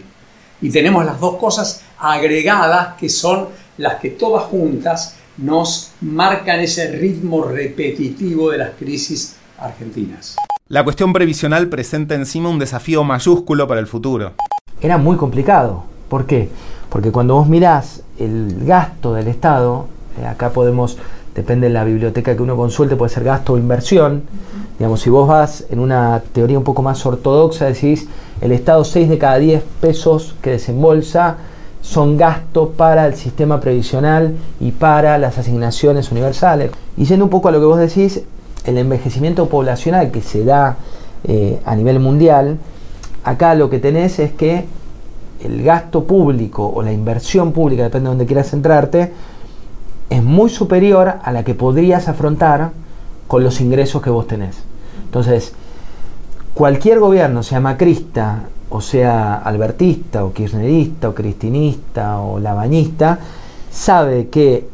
Y 0.61 0.69
tenemos 0.69 1.05
las 1.05 1.19
dos 1.19 1.37
cosas 1.37 1.81
agregadas 1.99 2.95
que 2.97 3.09
son 3.09 3.49
las 3.77 3.95
que 3.95 4.11
todas 4.11 4.45
juntas 4.45 5.15
nos 5.37 5.91
marcan 6.01 6.59
ese 6.59 6.91
ritmo 6.91 7.43
repetitivo 7.43 8.51
de 8.51 8.57
las 8.57 8.71
crisis 8.71 9.35
argentinas. 9.59 10.35
La 10.67 10.83
cuestión 10.83 11.13
previsional 11.13 11.67
presenta 11.67 12.15
encima 12.15 12.49
un 12.49 12.59
desafío 12.59 13.03
mayúsculo 13.03 13.67
para 13.67 13.79
el 13.79 13.87
futuro. 13.87 14.33
Era 14.81 14.97
muy 14.97 15.17
complicado. 15.17 15.83
¿Por 16.09 16.25
qué? 16.25 16.49
Porque 16.89 17.11
cuando 17.11 17.35
vos 17.35 17.47
mirás 17.47 18.03
el 18.19 18.65
gasto 18.65 19.13
del 19.13 19.27
Estado, 19.27 19.87
eh, 20.21 20.25
acá 20.25 20.51
podemos, 20.51 20.97
depende 21.35 21.67
de 21.67 21.73
la 21.73 21.83
biblioteca 21.83 22.35
que 22.35 22.41
uno 22.41 22.55
consulte, 22.55 22.95
puede 22.95 23.13
ser 23.13 23.23
gasto 23.23 23.53
o 23.53 23.57
inversión, 23.57 24.23
Digamos, 24.77 25.01
si 25.01 25.09
vos 25.09 25.27
vas 25.27 25.65
en 25.71 25.79
una 25.79 26.21
teoría 26.33 26.57
un 26.57 26.63
poco 26.63 26.83
más 26.83 27.03
ortodoxa, 27.05 27.65
decís, 27.65 28.07
el 28.41 28.51
Estado 28.51 28.83
6 28.83 29.09
de 29.09 29.17
cada 29.17 29.39
10 29.39 29.63
pesos 29.81 30.35
que 30.41 30.51
desembolsa 30.51 31.37
son 31.87 32.17
gastos 32.17 32.69
para 32.75 33.07
el 33.07 33.15
sistema 33.15 33.61
previsional 33.61 34.35
y 34.59 34.71
para 34.71 35.17
las 35.17 35.37
asignaciones 35.37 36.11
universales. 36.11 36.71
Y 36.97 37.05
yendo 37.05 37.23
un 37.23 37.31
poco 37.31 37.47
a 37.47 37.51
lo 37.51 37.59
que 37.59 37.65
vos 37.65 37.79
decís, 37.79 38.23
el 38.65 38.77
envejecimiento 38.77 39.47
poblacional 39.47 40.11
que 40.11 40.21
se 40.21 40.43
da 40.43 40.75
eh, 41.23 41.61
a 41.63 41.75
nivel 41.77 42.01
mundial, 42.01 42.57
acá 43.23 43.55
lo 43.55 43.69
que 43.69 43.79
tenés 43.79 44.19
es 44.19 44.33
que 44.33 44.65
el 45.41 45.63
gasto 45.63 46.03
público 46.03 46.67
o 46.67 46.81
la 46.83 46.91
inversión 46.91 47.53
pública, 47.53 47.83
depende 47.83 48.07
de 48.07 48.09
donde 48.09 48.25
quieras 48.25 48.49
centrarte, 48.49 49.13
es 50.09 50.21
muy 50.21 50.49
superior 50.49 51.13
a 51.23 51.31
la 51.31 51.45
que 51.45 51.53
podrías 51.53 52.09
afrontar 52.09 52.71
con 53.29 53.45
los 53.45 53.61
ingresos 53.61 54.01
que 54.01 54.09
vos 54.09 54.27
tenés. 54.27 54.57
Entonces, 55.05 55.53
cualquier 56.53 56.99
gobierno, 56.99 57.43
sea 57.43 57.61
macrista, 57.61 58.41
o 58.69 58.81
sea 58.81 59.35
albertista, 59.35 60.25
o 60.25 60.33
kirchnerista, 60.33 61.09
o 61.09 61.15
cristinista, 61.15 62.19
o 62.19 62.39
lavañista, 62.39 63.19
sabe 63.71 64.27
que 64.27 64.67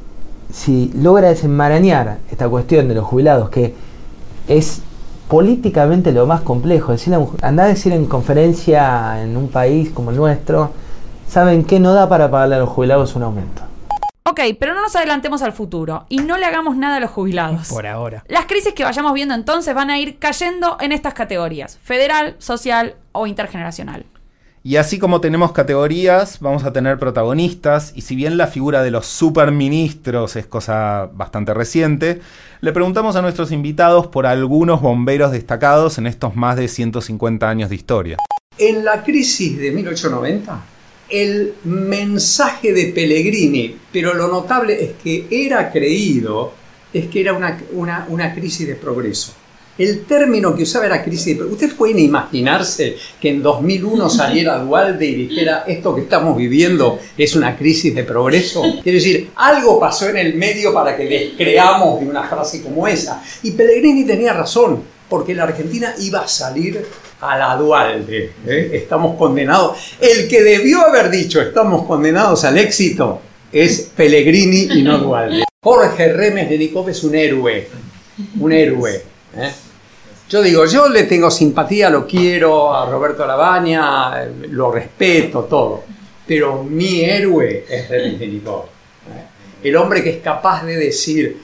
si 0.51 0.91
logra 0.95 1.29
desenmarañar 1.29 2.19
esta 2.29 2.47
cuestión 2.49 2.87
de 2.87 2.95
los 2.95 3.05
jubilados, 3.05 3.49
que 3.49 3.73
es 4.47 4.81
políticamente 5.27 6.11
lo 6.11 6.25
más 6.25 6.41
complejo, 6.41 6.91
decir, 6.91 7.13
a 7.41 7.51
decir 7.51 7.93
en 7.93 8.05
conferencia 8.05 9.23
en 9.23 9.35
un 9.35 9.47
país 9.47 9.89
como 9.89 10.11
el 10.11 10.17
nuestro, 10.17 10.71
saben 11.27 11.63
que 11.63 11.79
no 11.79 11.93
da 11.93 12.07
para 12.07 12.29
pagarle 12.29 12.55
a 12.55 12.59
los 12.59 12.69
jubilados 12.69 13.15
un 13.15 13.23
aumento. 13.23 13.72
Ok, 14.25 14.39
pero 14.57 14.73
no 14.73 14.81
nos 14.81 14.95
adelantemos 14.95 15.41
al 15.41 15.51
futuro 15.51 16.05
y 16.07 16.17
no 16.17 16.37
le 16.37 16.45
hagamos 16.45 16.77
nada 16.77 16.95
a 16.95 16.99
los 17.01 17.11
jubilados. 17.11 17.67
Por 17.67 17.85
ahora. 17.85 18.23
Las 18.29 18.45
crisis 18.45 18.73
que 18.73 18.85
vayamos 18.85 19.13
viendo 19.13 19.35
entonces 19.35 19.75
van 19.75 19.89
a 19.89 19.99
ir 19.99 20.17
cayendo 20.17 20.77
en 20.79 20.93
estas 20.93 21.13
categorías, 21.13 21.77
federal, 21.83 22.35
social 22.37 22.95
o 23.11 23.27
intergeneracional. 23.27 24.05
Y 24.63 24.77
así 24.77 24.97
como 24.97 25.19
tenemos 25.19 25.51
categorías, 25.51 26.39
vamos 26.39 26.63
a 26.63 26.71
tener 26.71 26.97
protagonistas, 26.97 27.91
y 27.97 28.01
si 28.01 28.15
bien 28.15 28.37
la 28.37 28.47
figura 28.47 28.81
de 28.81 28.91
los 28.91 29.07
superministros 29.07 30.37
es 30.37 30.47
cosa 30.47 31.09
bastante 31.13 31.53
reciente, 31.53 32.21
le 32.61 32.71
preguntamos 32.71 33.17
a 33.17 33.21
nuestros 33.21 33.51
invitados 33.51 34.07
por 34.07 34.25
algunos 34.25 34.79
bomberos 34.81 35.33
destacados 35.33 35.97
en 35.97 36.07
estos 36.07 36.37
más 36.37 36.55
de 36.55 36.69
150 36.69 37.49
años 37.49 37.69
de 37.69 37.75
historia. 37.75 38.17
En 38.57 38.85
la 38.85 39.03
crisis 39.03 39.57
de 39.57 39.71
1890, 39.71 40.61
el 41.13 41.53
mensaje 41.65 42.73
de 42.73 42.85
Pellegrini, 42.87 43.77
pero 43.91 44.15
lo 44.15 44.27
notable 44.27 44.83
es 44.83 44.91
que 45.03 45.27
era 45.29 45.71
creído, 45.71 46.53
es 46.91 47.05
que 47.05 47.21
era 47.21 47.33
una, 47.33 47.63
una, 48.07 48.33
crisis 48.33 48.67
de 48.67 48.73
progreso. 48.73 49.33
El 49.77 50.05
término 50.05 50.55
que 50.55 50.63
usaba 50.63 50.87
era 50.87 51.03
crisis 51.03 51.27
de 51.27 51.35
progreso. 51.35 51.53
¿Ustedes 51.53 51.73
pueden 51.75 51.99
imaginarse 51.99 52.97
que 53.21 53.29
en 53.29 53.43
2001 53.43 54.09
saliera 54.09 54.57
Dualde 54.57 55.05
y 55.05 55.27
dijera 55.27 55.65
esto 55.67 55.93
que 55.93 56.01
estamos 56.01 56.35
viviendo 56.35 56.99
es 57.15 57.35
una 57.35 57.55
crisis 57.55 57.93
de 57.93 58.03
progreso? 58.03 58.63
Quiere 58.81 58.97
decir, 58.97 59.29
algo 59.35 59.79
pasó 59.79 60.09
en 60.09 60.17
el 60.17 60.33
medio 60.33 60.73
para 60.73 60.97
que 60.97 61.05
les 61.05 61.33
creamos 61.33 61.99
de 61.99 62.07
una 62.07 62.23
frase 62.23 62.63
como 62.63 62.87
esa. 62.87 63.23
Y 63.43 63.51
Pellegrini 63.51 64.03
tenía 64.03 64.33
razón, 64.33 64.81
porque 65.07 65.35
la 65.35 65.43
Argentina 65.43 65.93
iba 65.99 66.21
a 66.21 66.27
salir 66.27 66.83
a 67.23 67.37
la 67.37 67.55
Dualde. 67.55 68.31
¿eh? 68.45 68.71
Estamos 68.73 69.17
condenados. 69.17 69.95
El 69.99 70.27
que 70.27 70.43
debió 70.43 70.85
haber 70.85 71.09
dicho 71.09 71.41
estamos 71.41 71.85
condenados 71.85 72.43
al 72.43 72.57
éxito 72.57 73.21
es 73.51 73.91
Pellegrini 73.95 74.79
y 74.79 74.83
no 74.83 74.97
Dualde. 74.97 75.43
Jorge 75.63 76.11
Remes 76.11 76.49
de 76.49 76.57
Nicop 76.57 76.89
es 76.89 77.03
un 77.03 77.15
héroe. 77.15 77.67
Un 78.39 78.51
héroe. 78.51 79.01
¿eh? 79.37 79.51
Yo 80.29 80.41
digo, 80.41 80.65
yo 80.65 80.89
le 80.89 81.03
tengo 81.03 81.29
simpatía, 81.31 81.89
lo 81.89 82.05
quiero 82.05 82.75
a 82.75 82.89
Roberto 82.89 83.25
Labaña, 83.25 84.25
lo 84.49 84.71
respeto, 84.71 85.43
todo. 85.43 85.83
Pero 86.25 86.63
mi 86.63 87.01
héroe 87.01 87.65
es 87.69 87.89
Remes 87.89 88.19
de 88.19 88.27
Nicop. 88.27 88.65
¿eh? 88.65 89.67
El 89.67 89.75
hombre 89.77 90.03
que 90.03 90.09
es 90.09 90.21
capaz 90.21 90.65
de 90.65 90.75
decir, 90.75 91.37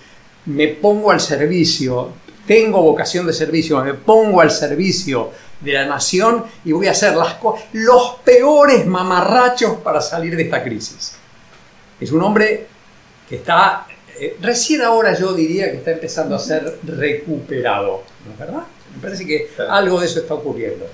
me 0.45 0.67
pongo 0.69 1.11
al 1.11 1.21
servicio, 1.21 2.09
tengo 2.49 2.81
vocación 2.81 3.27
de 3.27 3.33
servicio, 3.33 3.79
me 3.83 3.93
pongo 3.93 4.41
al 4.41 4.49
servicio 4.49 5.29
de 5.61 5.73
la 5.73 5.85
nación 5.85 6.45
y 6.65 6.71
voy 6.71 6.87
a 6.87 6.91
hacer 6.91 7.15
las 7.15 7.35
los 7.73 8.15
peores 8.25 8.87
mamarrachos 8.87 9.77
para 9.81 10.01
salir 10.01 10.35
de 10.35 10.41
esta 10.41 10.63
crisis. 10.63 11.13
Es 12.01 12.11
un 12.11 12.23
hombre 12.23 12.65
que 13.29 13.35
está, 13.35 13.85
eh, 14.19 14.35
recién 14.41 14.81
ahora 14.81 15.13
yo 15.13 15.31
diría 15.33 15.69
que 15.69 15.77
está 15.77 15.91
empezando 15.91 16.35
a 16.35 16.39
ser 16.39 16.79
recuperado, 16.81 18.01
¿no 18.25 18.33
es 18.33 18.39
verdad? 18.39 18.63
Me 18.95 18.99
parece 18.99 19.27
que 19.27 19.49
algo 19.69 19.99
de 19.99 20.07
eso 20.07 20.21
está 20.21 20.33
ocurriendo. 20.33 20.87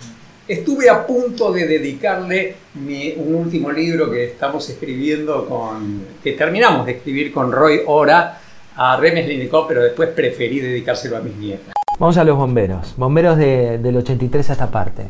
Estuve 0.46 0.90
a 0.90 1.08
punto 1.08 1.54
de 1.54 1.68
dedicarle 1.68 2.56
un 2.76 3.34
último 3.34 3.72
libro 3.72 4.12
que 4.12 4.26
estamos 4.26 4.70
escribiendo 4.70 5.48
con, 5.48 6.06
que 6.22 6.34
terminamos 6.34 6.86
de 6.86 6.92
escribir 6.92 7.32
con 7.32 7.50
Roy 7.50 7.80
Ora 7.86 8.42
a 8.76 8.98
Remes 8.98 9.28
Linicó, 9.28 9.68
pero 9.68 9.84
después 9.84 10.10
preferí 10.10 10.60
dedicárselo 10.60 11.18
a 11.18 11.22
mis 11.22 11.36
nietas. 11.36 11.74
Vamos 11.98 12.18
a 12.18 12.24
los 12.24 12.38
bomberos. 12.38 12.94
Bomberos 12.98 13.38
del 13.38 13.96
83 13.96 14.50
a 14.50 14.54
esta 14.54 14.68
parte. 14.68 15.08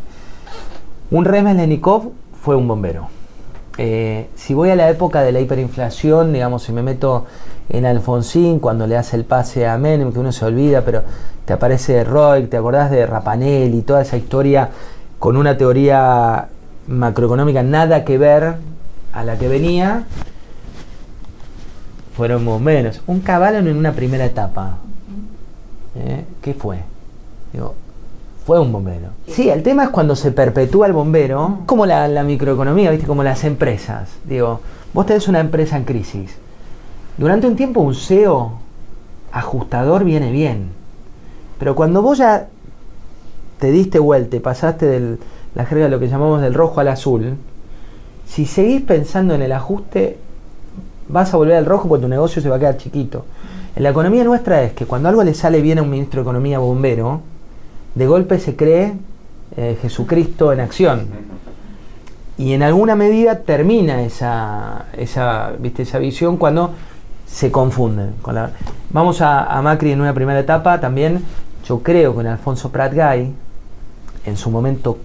Un 1.12 1.25
Remes 1.25 1.56
Lenikov 1.56 2.12
fue 2.41 2.56
un 2.56 2.67
bombero. 2.67 3.10
Eh, 3.78 4.28
si 4.36 4.54
voy 4.54 4.69
a 4.69 4.75
la 4.75 4.89
época 4.89 5.21
de 5.21 5.32
la 5.32 5.41
hiperinflación, 5.41 6.32
digamos, 6.32 6.63
si 6.63 6.71
me 6.71 6.82
meto 6.82 7.25
en 7.69 7.86
Alfonsín, 7.86 8.60
cuando 8.60 8.88
le 8.88 8.95
hace 8.95 9.17
el 9.17 9.25
pase 9.25 9.67
a 9.67 9.78
Menem, 9.78 10.13
que 10.13 10.19
uno 10.19 10.32
se 10.32 10.45
olvida, 10.45 10.82
pero 10.82 11.01
te 11.43 11.54
aparece 11.54 12.04
Roy, 12.04 12.45
te 12.45 12.58
acordás 12.58 12.91
de 12.91 13.06
Rapanelli, 13.06 13.82
toda 13.82 14.01
esa 14.01 14.17
historia 14.17 14.69
con 15.19 15.36
una 15.38 15.58
teoría 15.58 16.47
macroeconómica 16.88 17.63
nada 17.63 18.06
que 18.06 18.17
ver 18.17 18.56
a 19.12 19.23
la 19.23 19.38
que 19.38 19.47
venía, 19.47 20.06
fueron 22.15 22.45
bomberos. 22.45 23.01
Un 23.08 23.19
caballo 23.19 23.60
en 23.60 23.75
una 23.75 23.93
primera 23.93 24.25
etapa. 24.25 24.78
¿Eh? 25.95 26.25
¿Qué 26.41 26.54
fue? 26.54 26.80
Digo, 27.51 27.75
fue 28.45 28.60
un 28.60 28.71
bombero. 28.71 29.08
Sí, 29.28 29.49
el 29.49 29.63
tema 29.63 29.86
es 29.86 29.89
cuando 29.89 30.15
se 30.15 30.32
perpetúa 30.32 30.88
el 30.88 30.93
bombero, 30.93 31.60
como 31.65 31.86
la, 31.86 32.08
la, 32.08 32.23
microeconomía, 32.23 32.91
¿viste? 32.91 33.08
Como 33.08 33.23
las 33.23 33.43
empresas. 33.43 34.10
Digo, 34.23 34.62
vos 34.93 35.06
tenés 35.06 35.28
una 35.28 35.39
empresa 35.39 35.78
en 35.78 35.84
crisis. 35.84 36.36
Durante 37.17 37.47
un 37.47 37.56
tiempo 37.56 37.82
un 37.82 37.95
CEO 37.95 38.60
ajustador 39.32 40.04
viene 40.04 40.32
bien. 40.32 40.69
Pero 41.60 41.75
cuando 41.75 42.01
vos 42.01 42.17
ya 42.17 42.47
te 43.60 43.71
diste 43.71 43.99
vuelta 43.99 44.36
y 44.36 44.39
pasaste 44.39 44.86
de 44.86 45.17
la 45.56 45.65
jerga 45.65 45.86
de 45.86 45.91
lo 45.91 45.99
que 45.99 46.08
llamamos 46.08 46.41
del 46.41 46.54
rojo 46.54 46.82
al 46.82 46.89
azul, 46.89 47.38
si 48.28 48.45
seguís 48.45 48.82
pensando 48.82 49.34
en 49.34 49.41
el 49.41 49.51
ajuste, 49.51 50.17
vas 51.08 51.34
a 51.34 51.38
volver 51.38 51.56
al 51.56 51.65
rojo 51.65 51.88
porque 51.88 52.04
tu 52.04 52.08
negocio 52.08 52.41
se 52.41 52.50
va 52.50 52.56
a 52.56 52.60
quedar 52.60 52.78
chiquito. 52.78 53.26
En 53.76 53.84
la 53.84 53.89
economía 53.89 54.24
nuestra 54.24 54.63
es 54.63 54.74
que 54.74 54.86
cuando 54.86 55.10
algo 55.10 55.24
le 55.24 55.34
sale 55.34 55.62
bien 55.62 55.80
a 55.80 55.82
un 55.82 55.89
ministro 55.89 56.22
de 56.22 56.24
Economía 56.24 56.60
bombero, 56.60 57.22
de 57.94 58.08
golpe 58.08 58.39
se 58.39 58.56
cree 58.56 58.94
eh, 59.58 59.78
Jesucristo 59.82 60.54
en 60.54 60.62
acción. 60.62 61.08
Y 62.38 62.54
en 62.54 62.63
alguna 62.63 62.96
medida 62.96 63.39
termina 63.39 64.02
esa, 64.02 64.86
esa, 64.98 65.54
¿viste? 65.60 65.84
esa 65.84 66.00
visión 66.00 66.38
cuando 66.38 66.72
se 67.26 67.52
confunden. 67.52 68.15
Con. 68.22 68.38
Vamos 68.91 69.22
a, 69.22 69.62
Macri 69.62 69.91
en 69.91 70.02
una 70.02 70.13
primera 70.13 70.39
etapa 70.39 70.80
también. 70.80 71.24
Yo 71.65 71.80
creo 71.80 72.13
que 72.13 72.22
en 72.22 72.28
Alfonso 72.28 72.72
Prat 72.72 72.94
Gay, 72.94 73.34
en 74.26 74.38
su 74.38 74.52
momento, 74.52 74.98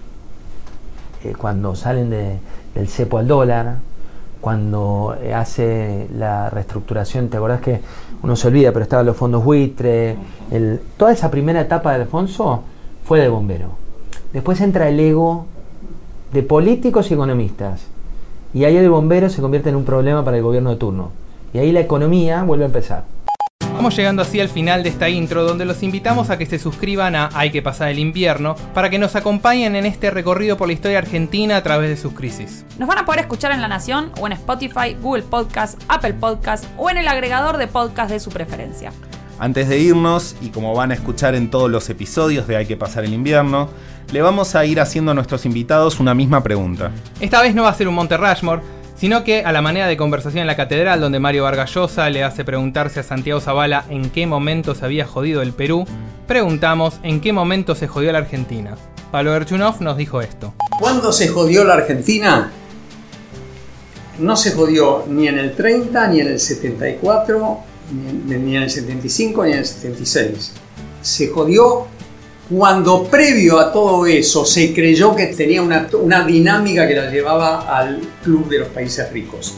eh, 1.23 1.33
cuando 1.37 1.75
salen 1.75 2.09
de, 2.09 2.39
del 2.75 2.87
cepo 2.87 3.17
al 3.17 3.27
dólar, 3.27 3.77
cuando 4.41 5.15
eh, 5.21 5.33
hace 5.33 6.07
la 6.17 6.49
reestructuración, 6.49 7.29
¿te 7.29 7.37
acordás 7.37 7.61
que 7.61 7.79
uno 8.23 8.35
se 8.35 8.47
olvida, 8.47 8.71
pero 8.71 8.83
estaban 8.83 9.05
los 9.05 9.15
fondos 9.15 9.45
buitre? 9.45 10.17
El, 10.49 10.81
toda 10.97 11.13
esa 11.13 11.31
primera 11.31 11.61
etapa 11.61 11.91
de 11.91 12.01
Alfonso 12.01 12.63
fue 13.05 13.21
de 13.21 13.29
bombero. 13.29 13.69
Después 14.33 14.59
entra 14.61 14.89
el 14.89 14.99
ego 14.99 15.45
de 16.33 16.43
políticos 16.43 17.11
y 17.11 17.13
economistas. 17.13 17.83
Y 18.53 18.65
ahí 18.65 18.75
el 18.75 18.89
bombero 18.89 19.29
se 19.29 19.41
convierte 19.41 19.69
en 19.69 19.75
un 19.75 19.85
problema 19.85 20.25
para 20.25 20.37
el 20.37 20.43
gobierno 20.43 20.71
de 20.71 20.75
turno. 20.75 21.11
Y 21.53 21.59
ahí 21.59 21.71
la 21.71 21.81
economía 21.81 22.43
vuelve 22.43 22.63
a 22.65 22.67
empezar. 22.67 23.03
Estamos 23.71 23.95
llegando 23.95 24.21
así 24.21 24.39
al 24.39 24.49
final 24.49 24.83
de 24.83 24.89
esta 24.89 25.09
intro 25.09 25.43
donde 25.43 25.65
los 25.65 25.81
invitamos 25.81 26.29
a 26.29 26.37
que 26.37 26.45
se 26.45 26.59
suscriban 26.59 27.15
a 27.15 27.29
Hay 27.33 27.49
que 27.49 27.63
pasar 27.63 27.89
el 27.89 27.97
invierno 27.97 28.55
para 28.75 28.91
que 28.91 28.99
nos 28.99 29.15
acompañen 29.15 29.75
en 29.75 29.87
este 29.87 30.11
recorrido 30.11 30.55
por 30.55 30.67
la 30.67 30.73
historia 30.73 30.99
argentina 30.99 31.57
a 31.57 31.63
través 31.63 31.89
de 31.89 31.97
sus 31.97 32.13
crisis. 32.13 32.63
Nos 32.77 32.87
van 32.87 32.99
a 32.99 33.05
poder 33.05 33.21
escuchar 33.21 33.51
en 33.53 33.61
La 33.61 33.67
Nación 33.67 34.11
o 34.19 34.27
en 34.27 34.33
Spotify, 34.33 34.95
Google 35.01 35.23
Podcast, 35.23 35.81
Apple 35.87 36.13
Podcast 36.13 36.65
o 36.77 36.91
en 36.91 36.97
el 36.97 37.07
agregador 37.07 37.57
de 37.57 37.65
podcast 37.65 38.11
de 38.11 38.19
su 38.19 38.29
preferencia. 38.29 38.91
Antes 39.39 39.67
de 39.67 39.79
irnos, 39.79 40.35
y 40.41 40.49
como 40.49 40.75
van 40.75 40.91
a 40.91 40.93
escuchar 40.93 41.33
en 41.33 41.49
todos 41.49 41.71
los 41.71 41.89
episodios 41.89 42.45
de 42.45 42.57
Hay 42.57 42.67
que 42.67 42.77
pasar 42.77 43.03
el 43.03 43.13
invierno, 43.13 43.69
le 44.11 44.21
vamos 44.21 44.53
a 44.53 44.63
ir 44.65 44.79
haciendo 44.79 45.11
a 45.11 45.15
nuestros 45.15 45.45
invitados 45.47 45.99
una 45.99 46.13
misma 46.13 46.43
pregunta. 46.43 46.91
Esta 47.19 47.41
vez 47.41 47.55
no 47.55 47.63
va 47.63 47.69
a 47.69 47.73
ser 47.73 47.87
un 47.87 47.95
Monte 47.95 48.17
Rushmore, 48.17 48.61
sino 49.01 49.23
que 49.23 49.43
a 49.43 49.51
la 49.51 49.63
manera 49.63 49.87
de 49.87 49.97
conversación 49.97 50.41
en 50.41 50.47
la 50.47 50.55
catedral, 50.55 51.01
donde 51.01 51.19
Mario 51.19 51.45
Vargallosa 51.45 52.07
le 52.11 52.23
hace 52.23 52.45
preguntarse 52.45 52.99
a 52.99 53.03
Santiago 53.03 53.41
Zavala 53.41 53.83
en 53.89 54.11
qué 54.11 54.27
momento 54.27 54.75
se 54.75 54.85
había 54.85 55.07
jodido 55.07 55.41
el 55.41 55.53
Perú, 55.53 55.87
preguntamos 56.27 56.99
en 57.01 57.19
qué 57.19 57.33
momento 57.33 57.73
se 57.73 57.87
jodió 57.87 58.11
la 58.11 58.19
Argentina. 58.19 58.77
Pablo 59.11 59.31
Gerchunov 59.31 59.81
nos 59.81 59.97
dijo 59.97 60.21
esto. 60.21 60.53
¿Cuándo 60.79 61.11
se 61.11 61.29
jodió 61.29 61.63
la 61.63 61.73
Argentina? 61.73 62.51
No 64.19 64.37
se 64.37 64.51
jodió 64.51 65.03
ni 65.07 65.27
en 65.27 65.39
el 65.39 65.55
30, 65.55 66.07
ni 66.09 66.19
en 66.19 66.27
el 66.27 66.39
74, 66.39 67.57
ni 68.27 68.35
en, 68.35 68.45
ni 68.45 68.55
en 68.55 68.61
el 68.61 68.69
75, 68.69 69.45
ni 69.45 69.53
en 69.53 69.57
el 69.57 69.65
76. 69.65 70.51
Se 71.01 71.29
jodió 71.29 71.87
cuando 72.51 73.05
previo 73.05 73.57
a 73.59 73.71
todo 73.71 74.05
eso 74.05 74.45
se 74.45 74.73
creyó 74.73 75.15
que 75.15 75.27
tenía 75.27 75.61
una, 75.61 75.87
una, 75.93 76.25
dinámica 76.25 76.85
que 76.85 76.95
la 76.95 77.09
llevaba 77.09 77.61
al 77.77 78.01
club 78.21 78.49
de 78.49 78.59
los 78.59 78.67
países 78.67 79.09
ricos. 79.11 79.55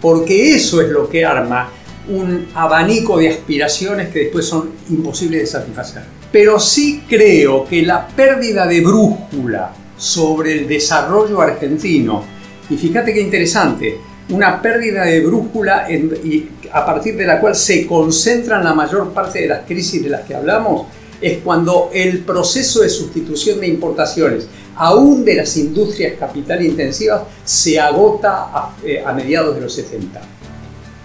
Porque 0.00 0.54
eso 0.54 0.82
es 0.82 0.90
lo 0.90 1.08
que 1.08 1.24
arma 1.24 1.70
un 2.08 2.48
abanico 2.54 3.16
de 3.16 3.30
aspiraciones 3.30 4.10
que 4.10 4.20
después 4.20 4.44
son 4.44 4.72
imposibles 4.90 5.40
de 5.40 5.46
satisfacer. 5.46 6.02
Pero 6.30 6.60
sí 6.60 7.04
creo 7.08 7.64
que 7.64 7.82
la 7.82 8.06
pérdida 8.06 8.66
de 8.66 8.82
brújula 8.82 9.72
sobre 9.96 10.52
el 10.52 10.68
desarrollo 10.68 11.40
argentino, 11.40 12.24
y 12.68 12.76
fíjate 12.76 13.14
qué 13.14 13.22
interesante, 13.22 13.98
una 14.28 14.60
pérdida 14.60 15.04
de 15.04 15.20
brújula 15.20 15.86
en, 15.88 16.12
y 16.22 16.46
a 16.70 16.84
partir 16.84 17.16
de 17.16 17.24
la 17.24 17.40
cual 17.40 17.54
se 17.54 17.86
concentran 17.86 18.64
la 18.64 18.74
mayor 18.74 19.12
parte 19.14 19.40
de 19.40 19.48
las 19.48 19.64
crisis 19.64 20.02
de 20.02 20.10
las 20.10 20.22
que 20.22 20.34
hablamos, 20.34 20.88
es 21.20 21.38
cuando 21.38 21.90
el 21.92 22.20
proceso 22.20 22.80
de 22.80 22.88
sustitución 22.88 23.60
de 23.60 23.68
importaciones, 23.68 24.46
aún 24.76 25.24
de 25.24 25.36
las 25.36 25.56
industrias 25.56 26.14
capital 26.18 26.64
intensivas, 26.64 27.22
se 27.44 27.78
agota 27.78 28.50
a, 28.52 28.76
eh, 28.84 29.02
mediados 29.14 29.54
de 29.54 29.60
los 29.60 29.72
70. 29.72 30.20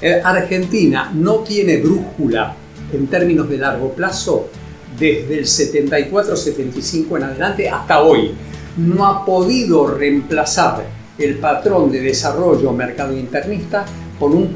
Eh, 0.01 0.21
Argentina 0.23 1.11
no 1.13 1.39
tiene 1.39 1.77
brújula 1.77 2.55
en 2.91 3.07
términos 3.07 3.49
de 3.49 3.57
largo 3.57 3.93
plazo 3.93 4.49
desde 4.97 5.39
el 5.39 5.45
74-75 5.45 7.17
en 7.17 7.23
adelante 7.23 7.69
hasta 7.69 8.01
hoy. 8.01 8.31
No 8.77 9.05
ha 9.05 9.25
podido 9.25 9.87
reemplazar 9.87 10.83
el 11.17 11.35
patrón 11.35 11.91
de 11.91 12.01
desarrollo 12.01 12.71
mercado 12.71 13.15
internista 13.17 13.85
por 14.17 14.31
un 14.31 14.53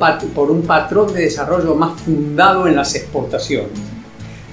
patrón 0.63 1.13
de 1.13 1.21
desarrollo 1.21 1.75
más 1.75 1.99
fundado 2.01 2.67
en 2.67 2.75
las 2.75 2.95
exportaciones 2.95 3.93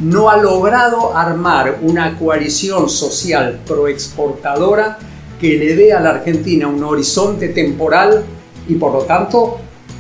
no 0.01 0.31
ha 0.31 0.37
logrado 0.39 1.15
armar 1.17 1.79
una 1.83 2.19
coalición 2.19 2.89
social 2.89 3.61
proexportadora 3.67 4.99
que 5.39 5.57
le 5.57 5.77
dé 5.77 5.93
a 5.93 6.01
la 6.01 6.11
Argentina 6.11 6.69
un 6.69 6.83
horizonte 6.83 7.49
temporal 7.49 8.25
y 8.69 8.75
por 8.75 8.93
lo 8.93 9.01
tanto 9.03 9.59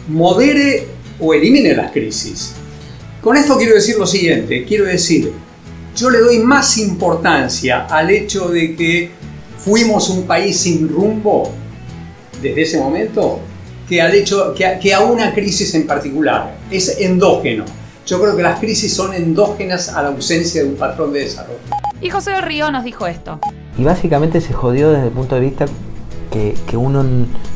modere 0.08 0.86
o 1.18 1.34
elimine 1.34 1.74
las 1.74 1.92
crisis. 1.92 2.54
Con 3.20 3.36
esto 3.36 3.56
quiero 3.58 3.74
decir 3.74 3.96
lo 3.98 4.06
siguiente, 4.06 4.64
quiero 4.64 4.86
decir, 4.86 5.32
yo 5.94 6.08
le 6.08 6.20
doy 6.20 6.38
más 6.38 6.78
importancia 6.78 7.86
al 7.86 8.10
hecho 8.10 8.48
de 8.48 8.74
que 8.74 9.10
fuimos 9.58 10.08
un 10.08 10.26
país 10.26 10.58
sin 10.58 10.88
rumbo 10.88 11.52
desde 12.40 12.62
ese 12.62 12.78
momento 12.78 13.40
que 13.86 14.00
al 14.00 14.14
hecho 14.14 14.54
que 14.54 14.78
que 14.80 14.94
a 14.94 15.00
una 15.00 15.34
crisis 15.34 15.74
en 15.74 15.86
particular. 15.86 16.56
Es 16.70 16.96
endógeno 17.00 17.64
yo 18.06 18.20
creo 18.20 18.36
que 18.36 18.42
las 18.42 18.58
crisis 18.58 18.94
son 18.94 19.14
endógenas 19.14 19.88
a 19.90 20.02
la 20.02 20.08
ausencia 20.08 20.62
de 20.62 20.68
un 20.68 20.76
patrón 20.76 21.12
de 21.12 21.20
desarrollo. 21.20 21.58
Y 22.00 22.10
José 22.10 22.32
del 22.32 22.42
Río 22.42 22.70
nos 22.70 22.84
dijo 22.84 23.06
esto. 23.06 23.38
Y 23.78 23.84
básicamente 23.84 24.40
se 24.40 24.52
jodió 24.52 24.90
desde 24.90 25.06
el 25.06 25.12
punto 25.12 25.34
de 25.34 25.40
vista 25.40 25.66
que, 26.30 26.54
que 26.66 26.76
uno 26.76 27.04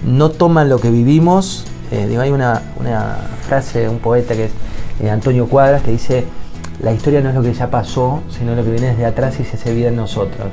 no 0.04 0.30
toma 0.30 0.64
lo 0.64 0.78
que 0.78 0.90
vivimos. 0.90 1.64
Eh, 1.90 2.06
digo, 2.08 2.22
hay 2.22 2.30
una, 2.30 2.62
una, 2.78 3.16
frase 3.46 3.80
de 3.80 3.88
un 3.88 3.98
poeta 3.98 4.34
que 4.34 4.46
es 4.46 4.50
eh, 5.02 5.10
Antonio 5.10 5.46
Cuadras 5.46 5.82
que 5.82 5.90
dice, 5.90 6.24
la 6.82 6.92
historia 6.92 7.20
no 7.20 7.28
es 7.28 7.34
lo 7.34 7.42
que 7.42 7.52
ya 7.52 7.70
pasó, 7.70 8.22
sino 8.30 8.54
lo 8.54 8.64
que 8.64 8.70
viene 8.70 8.88
desde 8.88 9.04
atrás 9.04 9.38
y 9.38 9.44
se 9.44 9.56
hace 9.56 9.74
vida 9.74 9.88
en 9.88 9.96
nosotros 9.96 10.48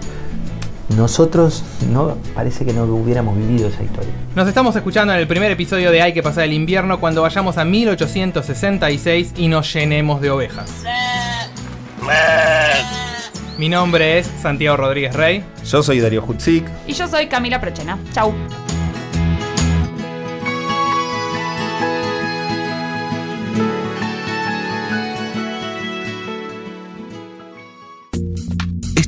nosotros 0.96 1.64
no 1.92 2.18
parece 2.34 2.66
que 2.66 2.74
no 2.74 2.84
hubiéramos 2.84 3.38
vivido 3.38 3.68
esa 3.68 3.84
historia. 3.84 4.12
Nos 4.36 4.48
estamos 4.48 4.76
escuchando 4.76 5.14
en 5.14 5.20
el 5.20 5.28
primer 5.28 5.52
episodio 5.52 5.92
de 5.92 6.02
Hay 6.02 6.14
que 6.14 6.24
pasar 6.24 6.46
el 6.46 6.54
invierno 6.54 7.00
cuando 7.00 7.22
vayamos 7.22 7.58
a 7.58 7.66
1866 7.66 9.34
y 9.38 9.48
nos 9.48 9.74
llenemos 9.74 10.22
de 10.22 10.32
ovejas. 10.32 10.84
Mi 13.58 13.70
nombre 13.70 14.18
es 14.20 14.30
Santiago 14.42 14.78
Rodríguez 14.78 15.16
Rey. 15.16 15.44
Yo 15.66 15.84
soy 15.84 16.00
Darío 16.00 16.24
Hutzik. 16.26 16.66
Y 16.88 16.94
yo 16.94 17.08
soy 17.08 17.28
Camila 17.28 17.62
Prochena. 17.62 18.00
Chau. 18.14 18.34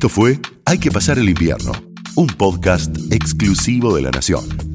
Esto 0.04 0.14
fue 0.14 0.38
Hay 0.66 0.80
que 0.80 0.92
pasar 0.92 1.18
el 1.18 1.30
invierno, 1.30 1.72
un 2.18 2.28
podcast 2.28 2.94
exclusivo 3.10 3.96
de 3.96 4.02
la 4.02 4.12
Nación. 4.12 4.73